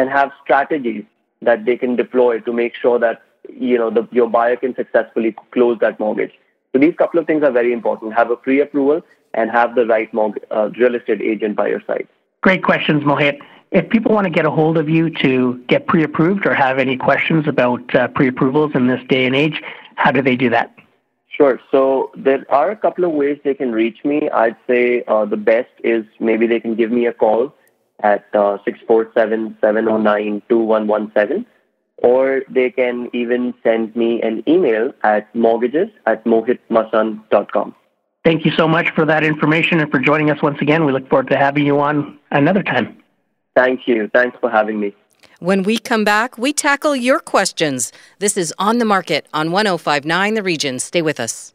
and 0.00 0.08
have 0.10 0.30
strategies 0.42 1.04
that 1.42 1.64
they 1.66 1.76
can 1.76 1.96
deploy 1.96 2.40
to 2.40 2.52
make 2.52 2.74
sure 2.74 2.98
that 2.98 3.22
you 3.48 3.76
know 3.78 3.90
the, 3.90 4.08
your 4.10 4.28
buyer 4.28 4.56
can 4.56 4.74
successfully 4.74 5.34
close 5.52 5.78
that 5.80 6.00
mortgage. 6.00 6.32
So 6.72 6.78
these 6.78 6.94
couple 6.96 7.20
of 7.20 7.26
things 7.26 7.42
are 7.42 7.50
very 7.50 7.72
important. 7.72 8.14
Have 8.14 8.30
a 8.30 8.36
pre-approval 8.36 9.02
and 9.34 9.50
have 9.50 9.74
the 9.74 9.86
right 9.86 10.12
mortgage, 10.14 10.44
uh, 10.50 10.70
real 10.78 10.94
estate 10.94 11.20
agent 11.20 11.56
by 11.56 11.68
your 11.68 11.82
side. 11.86 12.06
Great 12.42 12.62
questions, 12.62 13.02
Mohit. 13.02 13.38
If 13.72 13.88
people 13.90 14.12
want 14.12 14.24
to 14.24 14.30
get 14.30 14.46
a 14.46 14.50
hold 14.50 14.78
of 14.78 14.88
you 14.88 15.10
to 15.24 15.62
get 15.68 15.86
pre-approved 15.86 16.46
or 16.46 16.54
have 16.54 16.78
any 16.78 16.96
questions 16.96 17.46
about 17.46 17.94
uh, 17.94 18.08
pre-approvals 18.08 18.72
in 18.74 18.86
this 18.86 19.02
day 19.08 19.26
and 19.26 19.36
age, 19.36 19.62
how 19.96 20.10
do 20.10 20.22
they 20.22 20.36
do 20.36 20.48
that? 20.50 20.74
Sure. 21.28 21.60
So 21.70 22.10
there 22.16 22.44
are 22.48 22.70
a 22.70 22.76
couple 22.76 23.04
of 23.04 23.12
ways 23.12 23.38
they 23.44 23.54
can 23.54 23.72
reach 23.72 24.04
me. 24.04 24.28
I'd 24.30 24.56
say 24.66 25.04
uh, 25.06 25.24
the 25.24 25.36
best 25.36 25.70
is 25.84 26.04
maybe 26.18 26.46
they 26.46 26.60
can 26.60 26.74
give 26.74 26.90
me 26.90 27.06
a 27.06 27.12
call 27.12 27.54
at 28.02 28.26
uh, 28.34 28.58
647-709-2117 28.66 31.46
or 32.02 32.42
they 32.48 32.70
can 32.70 33.10
even 33.12 33.54
send 33.62 33.94
me 33.94 34.22
an 34.22 34.42
email 34.48 34.92
at 35.02 35.34
mortgages 35.34 35.88
at 36.06 36.24
mohitmasand.com. 36.24 37.74
Thank 38.24 38.44
you 38.44 38.52
so 38.52 38.68
much 38.68 38.90
for 38.94 39.06
that 39.06 39.24
information 39.24 39.80
and 39.80 39.90
for 39.90 39.98
joining 39.98 40.30
us 40.30 40.42
once 40.42 40.58
again. 40.60 40.84
We 40.84 40.92
look 40.92 41.08
forward 41.08 41.28
to 41.28 41.36
having 41.36 41.64
you 41.64 41.80
on 41.80 42.18
another 42.30 42.62
time. 42.62 42.98
Thank 43.54 43.86
you. 43.86 44.10
Thanks 44.12 44.36
for 44.40 44.50
having 44.50 44.78
me. 44.78 44.94
When 45.38 45.62
we 45.62 45.78
come 45.78 46.04
back, 46.04 46.36
we 46.36 46.52
tackle 46.52 46.94
your 46.94 47.18
questions. 47.18 47.92
This 48.18 48.36
is 48.36 48.52
On 48.58 48.78
the 48.78 48.84
Market 48.84 49.26
on 49.32 49.52
1059 49.52 50.34
The 50.34 50.42
Region. 50.42 50.78
Stay 50.78 51.00
with 51.00 51.18
us. 51.18 51.54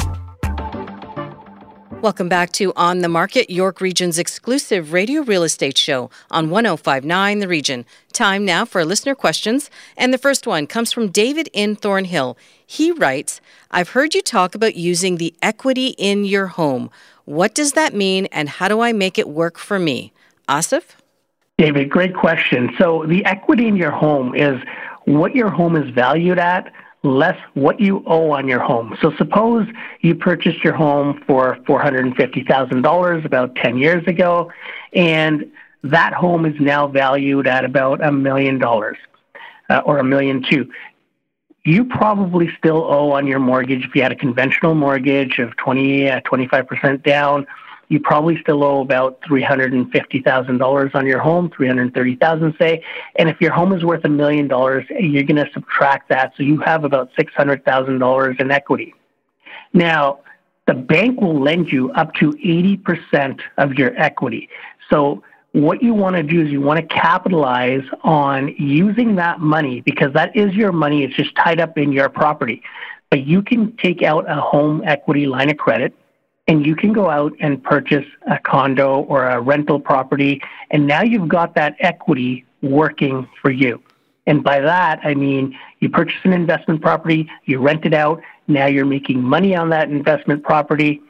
Welcome 2.01 2.29
back 2.29 2.51
to 2.53 2.73
On 2.75 3.01
the 3.03 3.07
Market, 3.07 3.51
York 3.51 3.79
Region's 3.79 4.17
exclusive 4.17 4.91
radio 4.91 5.21
real 5.21 5.43
estate 5.43 5.77
show 5.77 6.09
on 6.31 6.49
1059 6.49 7.37
The 7.37 7.47
Region. 7.47 7.85
Time 8.11 8.43
now 8.43 8.65
for 8.65 8.83
listener 8.83 9.13
questions. 9.13 9.69
And 9.95 10.11
the 10.11 10.17
first 10.17 10.47
one 10.47 10.65
comes 10.65 10.91
from 10.91 11.09
David 11.09 11.47
in 11.53 11.75
Thornhill. 11.75 12.39
He 12.65 12.91
writes 12.91 13.39
I've 13.69 13.89
heard 13.89 14.15
you 14.15 14.23
talk 14.23 14.55
about 14.55 14.73
using 14.73 15.17
the 15.17 15.35
equity 15.43 15.89
in 15.99 16.25
your 16.25 16.47
home. 16.47 16.89
What 17.25 17.53
does 17.53 17.73
that 17.73 17.93
mean, 17.93 18.25
and 18.31 18.49
how 18.49 18.67
do 18.67 18.81
I 18.81 18.93
make 18.93 19.19
it 19.19 19.29
work 19.29 19.59
for 19.59 19.77
me? 19.77 20.11
Asif? 20.49 20.95
David, 21.59 21.91
great 21.91 22.15
question. 22.15 22.71
So, 22.79 23.05
the 23.07 23.23
equity 23.25 23.67
in 23.67 23.75
your 23.75 23.91
home 23.91 24.33
is 24.33 24.59
what 25.05 25.35
your 25.35 25.51
home 25.51 25.75
is 25.75 25.87
valued 25.93 26.39
at 26.39 26.73
less 27.03 27.37
what 27.55 27.79
you 27.79 28.03
owe 28.05 28.31
on 28.31 28.47
your 28.47 28.59
home. 28.59 28.95
So 29.01 29.11
suppose 29.17 29.67
you 30.01 30.13
purchased 30.13 30.63
your 30.63 30.73
home 30.73 31.23
for 31.25 31.57
$450,000 31.67 33.25
about 33.25 33.55
10 33.55 33.77
years 33.77 34.05
ago, 34.07 34.51
and 34.93 35.51
that 35.83 36.13
home 36.13 36.45
is 36.45 36.59
now 36.59 36.87
valued 36.87 37.47
at 37.47 37.65
about 37.65 38.03
a 38.03 38.11
million 38.11 38.59
dollars 38.59 38.97
uh, 39.69 39.81
or 39.83 39.97
a 39.97 40.03
million 40.03 40.43
two. 40.47 40.69
You 41.63 41.85
probably 41.85 42.49
still 42.57 42.83
owe 42.83 43.11
on 43.11 43.25
your 43.25 43.39
mortgage 43.39 43.85
if 43.85 43.95
you 43.95 44.01
had 44.03 44.11
a 44.11 44.15
conventional 44.15 44.75
mortgage 44.75 45.39
of 45.39 45.55
20, 45.57 46.09
uh, 46.09 46.21
25% 46.21 47.03
down 47.03 47.47
you 47.91 47.99
probably 47.99 48.39
still 48.39 48.63
owe 48.63 48.79
about 48.79 49.19
$350,000 49.23 50.95
on 50.95 51.05
your 51.05 51.19
home, 51.19 51.51
330,000 51.53 52.55
say. 52.57 52.81
And 53.17 53.27
if 53.27 53.41
your 53.41 53.51
home 53.51 53.73
is 53.73 53.83
worth 53.83 54.05
a 54.05 54.09
million 54.09 54.47
dollars, 54.47 54.85
you're 54.89 55.23
going 55.23 55.45
to 55.45 55.51
subtract 55.51 56.07
that. 56.07 56.31
So 56.37 56.43
you 56.43 56.57
have 56.61 56.85
about 56.85 57.11
$600,000 57.15 58.39
in 58.39 58.49
equity. 58.49 58.95
Now, 59.73 60.21
the 60.67 60.73
bank 60.73 61.19
will 61.19 61.37
lend 61.37 61.69
you 61.69 61.91
up 61.91 62.13
to 62.13 62.31
80% 62.31 63.41
of 63.57 63.73
your 63.73 63.93
equity. 63.97 64.47
So 64.89 65.21
what 65.51 65.83
you 65.83 65.93
want 65.93 66.15
to 66.15 66.23
do 66.23 66.41
is 66.41 66.49
you 66.49 66.61
want 66.61 66.79
to 66.79 66.95
capitalize 66.95 67.83
on 68.03 68.55
using 68.57 69.15
that 69.17 69.41
money 69.41 69.81
because 69.81 70.13
that 70.13 70.33
is 70.33 70.53
your 70.53 70.71
money. 70.71 71.03
It's 71.03 71.15
just 71.15 71.35
tied 71.35 71.59
up 71.59 71.77
in 71.77 71.91
your 71.91 72.07
property. 72.07 72.63
But 73.09 73.27
you 73.27 73.41
can 73.41 73.75
take 73.75 74.01
out 74.01 74.31
a 74.31 74.35
home 74.35 74.81
equity 74.85 75.25
line 75.27 75.49
of 75.49 75.57
credit 75.57 75.93
and 76.51 76.65
you 76.65 76.75
can 76.75 76.91
go 76.91 77.09
out 77.09 77.31
and 77.39 77.63
purchase 77.63 78.05
a 78.29 78.37
condo 78.37 79.03
or 79.03 79.29
a 79.29 79.39
rental 79.39 79.79
property, 79.79 80.41
and 80.69 80.85
now 80.85 81.01
you've 81.01 81.29
got 81.29 81.55
that 81.55 81.77
equity 81.79 82.43
working 82.61 83.25
for 83.41 83.51
you. 83.51 83.81
And 84.27 84.43
by 84.43 84.59
that, 84.59 84.99
I 85.01 85.13
mean 85.13 85.57
you 85.79 85.87
purchase 85.89 86.19
an 86.25 86.33
investment 86.33 86.81
property, 86.81 87.29
you 87.45 87.59
rent 87.59 87.85
it 87.85 87.93
out, 87.93 88.21
now 88.49 88.65
you're 88.65 88.83
making 88.83 89.23
money 89.23 89.55
on 89.55 89.69
that 89.69 89.89
investment 89.89 90.43
property, 90.43 91.01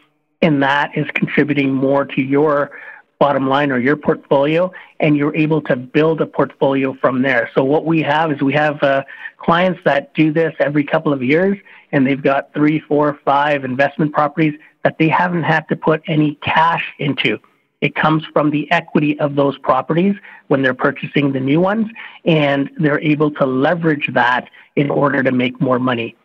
and 0.44 0.62
that 0.62 0.96
is 0.96 1.08
contributing 1.16 1.74
more 1.74 2.06
to 2.06 2.22
your 2.22 2.80
bottom 3.22 3.48
line 3.48 3.72
or 3.72 3.78
your 3.78 3.96
portfolio, 3.96 4.72
and 5.00 5.16
you're 5.16 5.36
able 5.36 5.62
to 5.62 5.76
build 5.76 6.20
a 6.22 6.26
portfolio 6.26 6.96
from 6.96 7.22
there. 7.22 7.52
So, 7.54 7.64
what 7.64 7.86
we 7.86 8.02
have 8.02 8.32
is 8.32 8.42
we 8.42 8.54
have 8.54 8.82
uh, 8.82 9.04
clients 9.38 9.80
that 9.86 10.12
do 10.16 10.34
this 10.34 10.56
every 10.60 10.84
couple 10.84 11.14
of 11.14 11.22
years, 11.22 11.56
and 11.92 12.08
they've 12.08 12.22
got 12.22 12.52
three, 12.56 12.80
four, 12.80 13.20
five 13.24 13.64
investment 13.64 14.12
properties 14.12 14.56
that 14.84 14.98
they 14.98 15.08
haven't 15.08 15.44
had 15.44 15.70
to 15.70 15.76
put 15.76 16.02
any 16.08 16.34
cash 16.42 16.84
into. 16.98 17.38
It 17.82 17.94
comes 17.94 18.24
from 18.34 18.50
the 18.50 18.70
equity 18.72 19.20
of 19.20 19.36
those 19.36 19.56
properties 19.60 20.16
when 20.48 20.64
they're 20.64 20.74
purchasing 20.74 21.32
the 21.32 21.40
new 21.40 21.62
ones, 21.62 21.88
and 22.26 22.72
they're 22.80 23.00
able 23.02 23.30
to 23.40 23.46
leverage 23.46 24.10
that 24.14 24.50
in 24.76 24.90
order 24.90 25.22
to 25.22 25.32
make 25.32 25.62
more 25.62 25.78
money. 25.78 26.16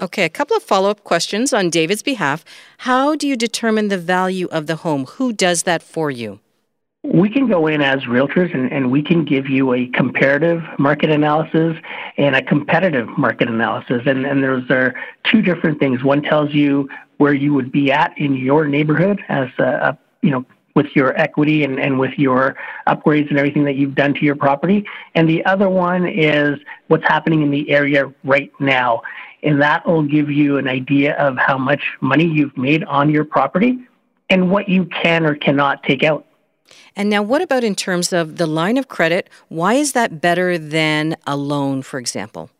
Okay, 0.00 0.24
a 0.24 0.30
couple 0.30 0.56
of 0.56 0.62
follow 0.62 0.88
up 0.88 1.04
questions 1.04 1.52
on 1.52 1.68
David's 1.68 2.02
behalf. 2.02 2.46
How 2.78 3.14
do 3.14 3.28
you 3.28 3.36
determine 3.36 3.88
the 3.88 3.98
value 3.98 4.48
of 4.50 4.66
the 4.66 4.76
home? 4.76 5.04
Who 5.16 5.34
does 5.34 5.64
that 5.64 5.82
for 5.82 6.10
you? 6.10 6.40
We 7.12 7.28
can 7.28 7.46
go 7.46 7.66
in 7.66 7.80
as 7.80 8.00
realtors 8.02 8.52
and, 8.54 8.72
and, 8.72 8.90
we 8.90 9.02
can 9.02 9.24
give 9.24 9.48
you 9.48 9.72
a 9.74 9.86
comparative 9.88 10.62
market 10.78 11.10
analysis 11.10 11.76
and 12.16 12.34
a 12.34 12.42
competitive 12.42 13.08
market 13.16 13.48
analysis. 13.48 14.02
And, 14.06 14.26
and 14.26 14.42
those 14.42 14.68
are 14.70 14.94
two 15.24 15.40
different 15.42 15.78
things. 15.78 16.02
One 16.02 16.22
tells 16.22 16.52
you 16.52 16.88
where 17.18 17.34
you 17.34 17.54
would 17.54 17.70
be 17.70 17.92
at 17.92 18.16
in 18.18 18.34
your 18.36 18.66
neighborhood 18.66 19.22
as 19.28 19.48
a, 19.58 19.64
a 19.64 19.98
you 20.22 20.30
know 20.30 20.44
with 20.74 20.94
your 20.94 21.18
equity 21.18 21.64
and, 21.64 21.80
and 21.80 21.98
with 21.98 22.12
your 22.18 22.54
upgrades 22.86 23.30
and 23.30 23.38
everything 23.38 23.64
that 23.64 23.76
you've 23.76 23.94
done 23.94 24.12
to 24.14 24.20
your 24.20 24.36
property. 24.36 24.84
And 25.14 25.28
the 25.28 25.44
other 25.46 25.70
one 25.70 26.06
is 26.06 26.60
what's 26.88 27.04
happening 27.04 27.42
in 27.42 27.50
the 27.50 27.68
area 27.70 28.12
right 28.24 28.52
now. 28.60 29.02
And 29.42 29.60
that 29.62 29.86
will 29.86 30.02
give 30.02 30.30
you 30.30 30.58
an 30.58 30.68
idea 30.68 31.16
of 31.16 31.38
how 31.38 31.56
much 31.56 31.82
money 32.00 32.26
you've 32.26 32.56
made 32.58 32.84
on 32.84 33.08
your 33.08 33.24
property 33.24 33.78
and 34.28 34.50
what 34.50 34.68
you 34.68 34.84
can 34.84 35.24
or 35.24 35.34
cannot 35.34 35.82
take 35.82 36.02
out. 36.02 36.26
And 36.94 37.10
now, 37.10 37.22
what 37.22 37.42
about 37.42 37.64
in 37.64 37.74
terms 37.74 38.12
of 38.12 38.36
the 38.36 38.46
line 38.46 38.76
of 38.76 38.88
credit? 38.88 39.28
Why 39.48 39.74
is 39.74 39.92
that 39.92 40.20
better 40.20 40.58
than 40.58 41.16
a 41.26 41.36
loan, 41.36 41.82
for 41.82 41.98
example? 41.98 42.50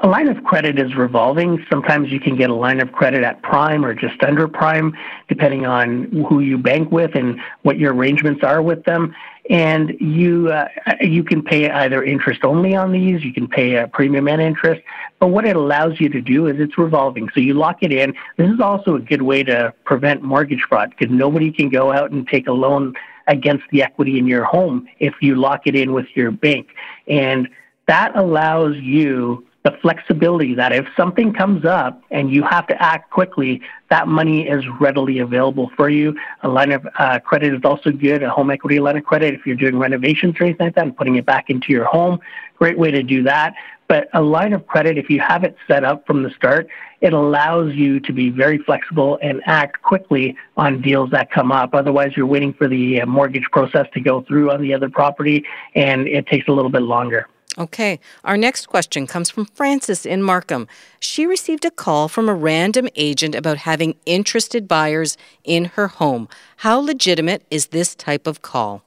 A 0.00 0.06
line 0.06 0.28
of 0.28 0.44
credit 0.44 0.78
is 0.78 0.94
revolving. 0.94 1.64
Sometimes 1.68 2.12
you 2.12 2.20
can 2.20 2.36
get 2.36 2.50
a 2.50 2.54
line 2.54 2.80
of 2.80 2.92
credit 2.92 3.24
at 3.24 3.42
prime 3.42 3.84
or 3.84 3.94
just 3.94 4.22
under 4.22 4.46
prime, 4.46 4.96
depending 5.28 5.66
on 5.66 6.04
who 6.28 6.38
you 6.38 6.56
bank 6.56 6.92
with 6.92 7.16
and 7.16 7.40
what 7.62 7.78
your 7.78 7.92
arrangements 7.92 8.44
are 8.44 8.62
with 8.62 8.84
them. 8.84 9.12
And 9.50 9.96
you 9.98 10.52
uh, 10.52 10.68
you 11.00 11.24
can 11.24 11.42
pay 11.42 11.68
either 11.68 12.04
interest 12.04 12.44
only 12.44 12.76
on 12.76 12.92
these, 12.92 13.24
you 13.24 13.32
can 13.32 13.48
pay 13.48 13.74
a 13.74 13.88
premium 13.88 14.28
and 14.28 14.40
interest. 14.40 14.82
But 15.18 15.28
what 15.28 15.44
it 15.44 15.56
allows 15.56 15.98
you 15.98 16.08
to 16.10 16.20
do 16.20 16.46
is 16.46 16.60
it's 16.60 16.78
revolving. 16.78 17.28
So 17.34 17.40
you 17.40 17.54
lock 17.54 17.78
it 17.82 17.92
in. 17.92 18.14
This 18.36 18.50
is 18.50 18.60
also 18.60 18.94
a 18.94 19.00
good 19.00 19.22
way 19.22 19.42
to 19.44 19.74
prevent 19.84 20.22
mortgage 20.22 20.62
fraud 20.68 20.90
because 20.90 21.12
nobody 21.12 21.50
can 21.50 21.70
go 21.70 21.92
out 21.92 22.12
and 22.12 22.28
take 22.28 22.46
a 22.46 22.52
loan 22.52 22.94
against 23.28 23.64
the 23.70 23.82
equity 23.82 24.18
in 24.18 24.26
your 24.26 24.44
home 24.44 24.88
if 24.98 25.14
you 25.20 25.36
lock 25.36 25.66
it 25.66 25.74
in 25.74 25.92
with 25.92 26.06
your 26.14 26.30
bank. 26.30 26.68
And 27.06 27.48
that 27.86 28.16
allows 28.16 28.76
you 28.76 29.46
the 29.64 29.76
flexibility 29.82 30.54
that 30.54 30.72
if 30.72 30.86
something 30.96 31.32
comes 31.32 31.64
up 31.64 32.00
and 32.10 32.30
you 32.30 32.42
have 32.42 32.66
to 32.68 32.82
act 32.82 33.10
quickly, 33.10 33.60
that 33.90 34.06
money 34.06 34.48
is 34.48 34.64
readily 34.80 35.18
available 35.18 35.70
for 35.76 35.90
you. 35.90 36.16
A 36.42 36.48
line 36.48 36.72
of 36.72 36.86
uh, 36.98 37.18
credit 37.18 37.52
is 37.54 37.60
also 37.64 37.90
good, 37.90 38.22
a 38.22 38.30
home 38.30 38.50
equity 38.50 38.78
line 38.78 38.96
of 38.96 39.04
credit 39.04 39.34
if 39.34 39.46
you're 39.46 39.56
doing 39.56 39.78
renovations 39.78 40.36
or 40.38 40.44
anything 40.44 40.66
like 40.66 40.74
that 40.76 40.84
and 40.84 40.96
putting 40.96 41.16
it 41.16 41.26
back 41.26 41.50
into 41.50 41.72
your 41.72 41.84
home. 41.84 42.20
Great 42.56 42.78
way 42.78 42.90
to 42.90 43.02
do 43.02 43.22
that. 43.24 43.54
But 43.88 44.08
a 44.12 44.20
line 44.20 44.52
of 44.52 44.66
credit, 44.66 44.98
if 44.98 45.08
you 45.08 45.18
have 45.20 45.44
it 45.44 45.56
set 45.66 45.82
up 45.82 46.06
from 46.06 46.22
the 46.22 46.30
start, 46.30 46.68
it 47.00 47.14
allows 47.14 47.74
you 47.74 48.00
to 48.00 48.12
be 48.12 48.28
very 48.28 48.58
flexible 48.58 49.18
and 49.22 49.40
act 49.46 49.82
quickly 49.82 50.36
on 50.56 50.82
deals 50.82 51.10
that 51.10 51.30
come 51.30 51.50
up. 51.50 51.74
Otherwise, 51.74 52.12
you're 52.14 52.26
waiting 52.26 52.52
for 52.52 52.68
the 52.68 53.00
uh, 53.00 53.06
mortgage 53.06 53.46
process 53.50 53.86
to 53.94 54.00
go 54.00 54.22
through 54.22 54.50
on 54.50 54.60
the 54.60 54.74
other 54.74 54.90
property, 54.90 55.44
and 55.74 56.06
it 56.06 56.26
takes 56.26 56.48
a 56.48 56.52
little 56.52 56.70
bit 56.70 56.82
longer. 56.82 57.26
Okay. 57.56 57.98
Our 58.24 58.36
next 58.36 58.66
question 58.66 59.06
comes 59.06 59.30
from 59.30 59.46
Frances 59.46 60.06
in 60.06 60.22
Markham. 60.22 60.68
She 61.00 61.26
received 61.26 61.64
a 61.64 61.72
call 61.72 62.08
from 62.08 62.28
a 62.28 62.34
random 62.34 62.88
agent 62.94 63.34
about 63.34 63.58
having 63.58 63.96
interested 64.06 64.68
buyers 64.68 65.16
in 65.42 65.64
her 65.76 65.88
home. 65.88 66.28
How 66.58 66.78
legitimate 66.78 67.44
is 67.50 67.68
this 67.68 67.96
type 67.96 68.28
of 68.28 68.42
call? 68.42 68.84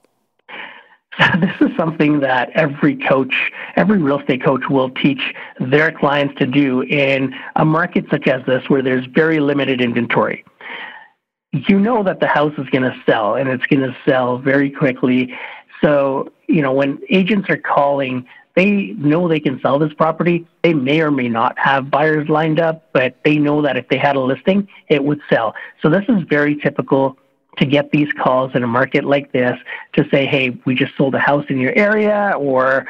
this 1.40 1.54
is 1.60 1.76
something 1.76 2.20
that 2.20 2.50
every 2.50 2.96
coach, 2.96 3.52
every 3.76 3.98
real 3.98 4.20
estate 4.20 4.42
coach 4.42 4.62
will 4.70 4.90
teach 4.90 5.34
their 5.60 5.92
clients 5.92 6.34
to 6.38 6.46
do 6.46 6.82
in 6.82 7.34
a 7.56 7.64
market 7.64 8.06
such 8.10 8.26
as 8.26 8.44
this 8.46 8.68
where 8.68 8.82
there's 8.82 9.04
very 9.06 9.38
limited 9.38 9.80
inventory. 9.80 10.44
You 11.52 11.78
know 11.78 12.02
that 12.02 12.20
the 12.20 12.26
house 12.26 12.54
is 12.56 12.66
going 12.70 12.82
to 12.82 12.96
sell 13.04 13.34
and 13.34 13.50
it's 13.50 13.66
going 13.66 13.82
to 13.82 13.94
sell 14.06 14.38
very 14.38 14.70
quickly. 14.70 15.34
So 15.82 16.32
you 16.48 16.62
know, 16.62 16.72
when 16.72 16.98
agents 17.10 17.50
are 17.50 17.58
calling, 17.58 18.26
they 18.54 18.94
know 18.98 19.28
they 19.28 19.40
can 19.40 19.60
sell 19.60 19.78
this 19.78 19.92
property. 19.94 20.46
They 20.62 20.74
may 20.74 21.00
or 21.00 21.10
may 21.10 21.28
not 21.28 21.58
have 21.58 21.90
buyers 21.90 22.28
lined 22.28 22.60
up, 22.60 22.88
but 22.92 23.16
they 23.24 23.36
know 23.38 23.62
that 23.62 23.76
if 23.76 23.88
they 23.88 23.96
had 23.96 24.16
a 24.16 24.20
listing, 24.20 24.68
it 24.88 25.04
would 25.04 25.20
sell. 25.30 25.54
So 25.80 25.88
this 25.88 26.04
is 26.08 26.22
very 26.28 26.56
typical 26.56 27.16
to 27.58 27.66
get 27.66 27.90
these 27.90 28.08
calls 28.12 28.52
in 28.54 28.62
a 28.62 28.66
market 28.66 29.04
like 29.04 29.32
this 29.32 29.58
to 29.94 30.08
say, 30.10 30.26
hey, 30.26 30.58
we 30.64 30.74
just 30.74 30.96
sold 30.96 31.14
a 31.14 31.18
house 31.18 31.44
in 31.48 31.58
your 31.58 31.72
area, 31.76 32.34
or 32.38 32.86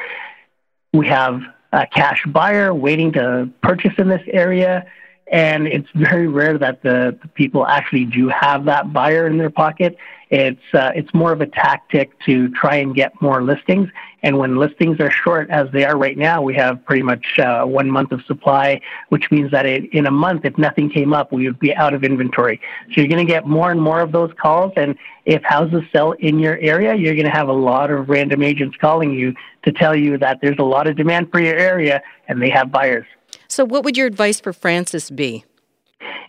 we 0.93 1.07
have 1.07 1.41
a 1.73 1.85
cash 1.87 2.23
buyer 2.27 2.73
waiting 2.73 3.11
to 3.13 3.49
purchase 3.61 3.93
in 3.97 4.07
this 4.07 4.21
area. 4.27 4.85
And 5.33 5.65
it's 5.65 5.89
very 5.95 6.27
rare 6.27 6.59
that 6.59 6.83
the, 6.83 7.17
the 7.19 7.27
people 7.29 7.65
actually 7.65 8.05
do 8.05 8.29
have 8.29 8.65
that 8.65 8.93
buyer 8.93 9.25
in 9.25 9.39
their 9.39 9.49
pocket. 9.49 9.97
It's 10.29 10.61
uh, 10.75 10.91
it's 10.93 11.11
more 11.11 11.31
of 11.31 11.41
a 11.41 11.47
tactic 11.47 12.11
to 12.25 12.49
try 12.49 12.75
and 12.75 12.93
get 12.93 13.19
more 13.19 13.41
listings. 13.41 13.89
And 14.21 14.37
when 14.37 14.57
listings 14.57 14.99
are 14.99 15.09
short, 15.09 15.49
as 15.49 15.71
they 15.73 15.85
are 15.85 15.97
right 15.97 16.15
now, 16.15 16.43
we 16.43 16.53
have 16.53 16.85
pretty 16.85 17.01
much 17.01 17.39
uh, 17.39 17.65
one 17.65 17.89
month 17.89 18.11
of 18.11 18.21
supply, 18.25 18.79
which 19.09 19.31
means 19.31 19.49
that 19.49 19.65
it, 19.65 19.91
in 19.91 20.05
a 20.05 20.11
month, 20.11 20.45
if 20.45 20.55
nothing 20.59 20.87
came 20.87 21.13
up, 21.13 21.31
we 21.31 21.47
would 21.47 21.59
be 21.59 21.73
out 21.75 21.95
of 21.95 22.03
inventory. 22.03 22.61
So 22.91 23.01
you're 23.01 23.07
going 23.07 23.25
to 23.25 23.31
get 23.31 23.47
more 23.47 23.71
and 23.71 23.81
more 23.81 24.01
of 24.01 24.11
those 24.11 24.31
calls. 24.39 24.71
And 24.77 24.95
if 25.25 25.41
houses 25.41 25.81
sell 25.91 26.11
in 26.11 26.37
your 26.37 26.59
area, 26.59 26.93
you're 26.93 27.15
going 27.15 27.25
to 27.25 27.31
have 27.31 27.47
a 27.47 27.53
lot 27.53 27.89
of 27.89 28.07
random 28.07 28.43
agents 28.43 28.77
calling 28.77 29.13
you 29.13 29.33
to 29.63 29.71
tell 29.71 29.95
you 29.95 30.19
that 30.19 30.41
there's 30.41 30.59
a 30.59 30.63
lot 30.63 30.85
of 30.87 30.95
demand 30.95 31.31
for 31.31 31.39
your 31.39 31.55
area 31.55 32.03
and 32.27 32.39
they 32.39 32.51
have 32.51 32.71
buyers. 32.71 33.07
So, 33.47 33.65
what 33.65 33.83
would 33.83 33.97
your 33.97 34.07
advice 34.07 34.39
for 34.39 34.53
Frances 34.53 35.09
be? 35.09 35.45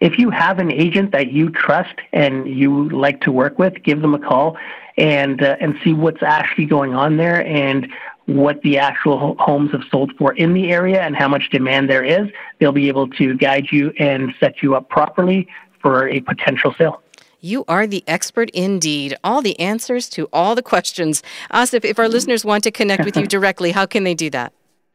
If 0.00 0.18
you 0.18 0.30
have 0.30 0.58
an 0.58 0.70
agent 0.70 1.12
that 1.12 1.32
you 1.32 1.50
trust 1.50 1.94
and 2.12 2.46
you 2.48 2.88
like 2.90 3.20
to 3.22 3.32
work 3.32 3.58
with, 3.58 3.82
give 3.82 4.02
them 4.02 4.14
a 4.14 4.18
call 4.18 4.56
and 4.96 5.42
uh, 5.42 5.56
and 5.60 5.76
see 5.82 5.92
what's 5.92 6.22
actually 6.22 6.66
going 6.66 6.94
on 6.94 7.16
there 7.16 7.46
and 7.46 7.88
what 8.26 8.60
the 8.62 8.78
actual 8.78 9.36
homes 9.38 9.70
have 9.72 9.82
sold 9.90 10.12
for 10.16 10.32
in 10.34 10.54
the 10.54 10.70
area 10.70 11.02
and 11.02 11.14
how 11.14 11.28
much 11.28 11.50
demand 11.50 11.90
there 11.90 12.04
is. 12.04 12.28
They'll 12.58 12.72
be 12.72 12.88
able 12.88 13.08
to 13.10 13.36
guide 13.36 13.66
you 13.70 13.92
and 13.98 14.34
set 14.40 14.62
you 14.62 14.74
up 14.74 14.88
properly 14.88 15.46
for 15.80 16.08
a 16.08 16.20
potential 16.20 16.74
sale. 16.76 17.02
You 17.40 17.66
are 17.68 17.86
the 17.86 18.02
expert 18.06 18.48
indeed. 18.50 19.14
All 19.22 19.42
the 19.42 19.58
answers 19.60 20.08
to 20.10 20.28
all 20.32 20.54
the 20.54 20.62
questions. 20.62 21.22
Asif, 21.52 21.84
if 21.84 21.98
our 21.98 22.08
listeners 22.08 22.42
want 22.42 22.64
to 22.64 22.70
connect 22.70 23.04
with 23.04 23.18
you 23.18 23.26
directly, 23.36 23.72
how 23.72 23.84
can 23.84 24.04
they 24.04 24.14
do 24.14 24.30
that? 24.30 24.54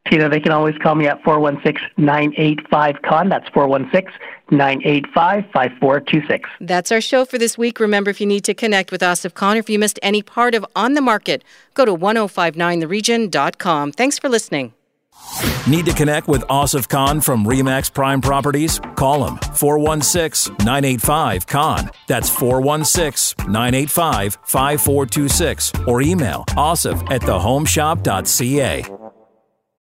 Tina, 0.10 0.30
they 0.30 0.40
can 0.40 0.52
always 0.52 0.76
call 0.78 0.94
me 0.96 1.08
at 1.08 1.22
416-985-Khan. 1.24 3.30
That's 3.30 3.48
416-985-5426. 3.50 6.42
That's 6.62 6.92
our 6.92 7.02
show 7.02 7.26
for 7.26 7.38
this 7.38 7.56
week. 7.58 7.80
Remember, 7.80 8.10
if 8.10 8.20
you 8.20 8.28
need 8.28 8.44
to 8.46 8.54
connect 8.54 8.92
with 8.92 9.02
Asif 9.02 9.34
Khan 9.34 9.58
or 9.58 9.60
if 9.60 9.70
you 9.70 9.80
missed 9.80 10.00
any 10.02 10.24
part 10.24 10.56
of 10.56 10.66
On 10.76 10.94
the 10.94 11.02
Market, 11.02 11.44
go 11.76 11.86
to 11.86 11.96
1059theregion.com. 11.96 13.92
Thanks 13.92 14.18
for 14.18 14.30
listening. 14.30 14.74
Need 15.68 15.86
to 15.86 15.94
connect 15.94 16.28
with 16.28 16.42
Asif 16.44 16.88
Khan 16.90 17.22
from 17.22 17.46
Remax 17.46 17.94
Prime 17.94 18.22
Properties? 18.22 18.80
Call 18.96 19.28
him 19.28 19.38
416 19.54 20.56
985 20.66 21.46
Khan. 21.46 21.92
That's 22.08 22.30
416 22.30 23.52
985 23.52 24.38
5426 24.44 25.74
or 25.88 26.02
email 26.02 26.46
asif 26.56 27.00
at 27.12 27.22
thehomeshop.ca. 27.22 28.99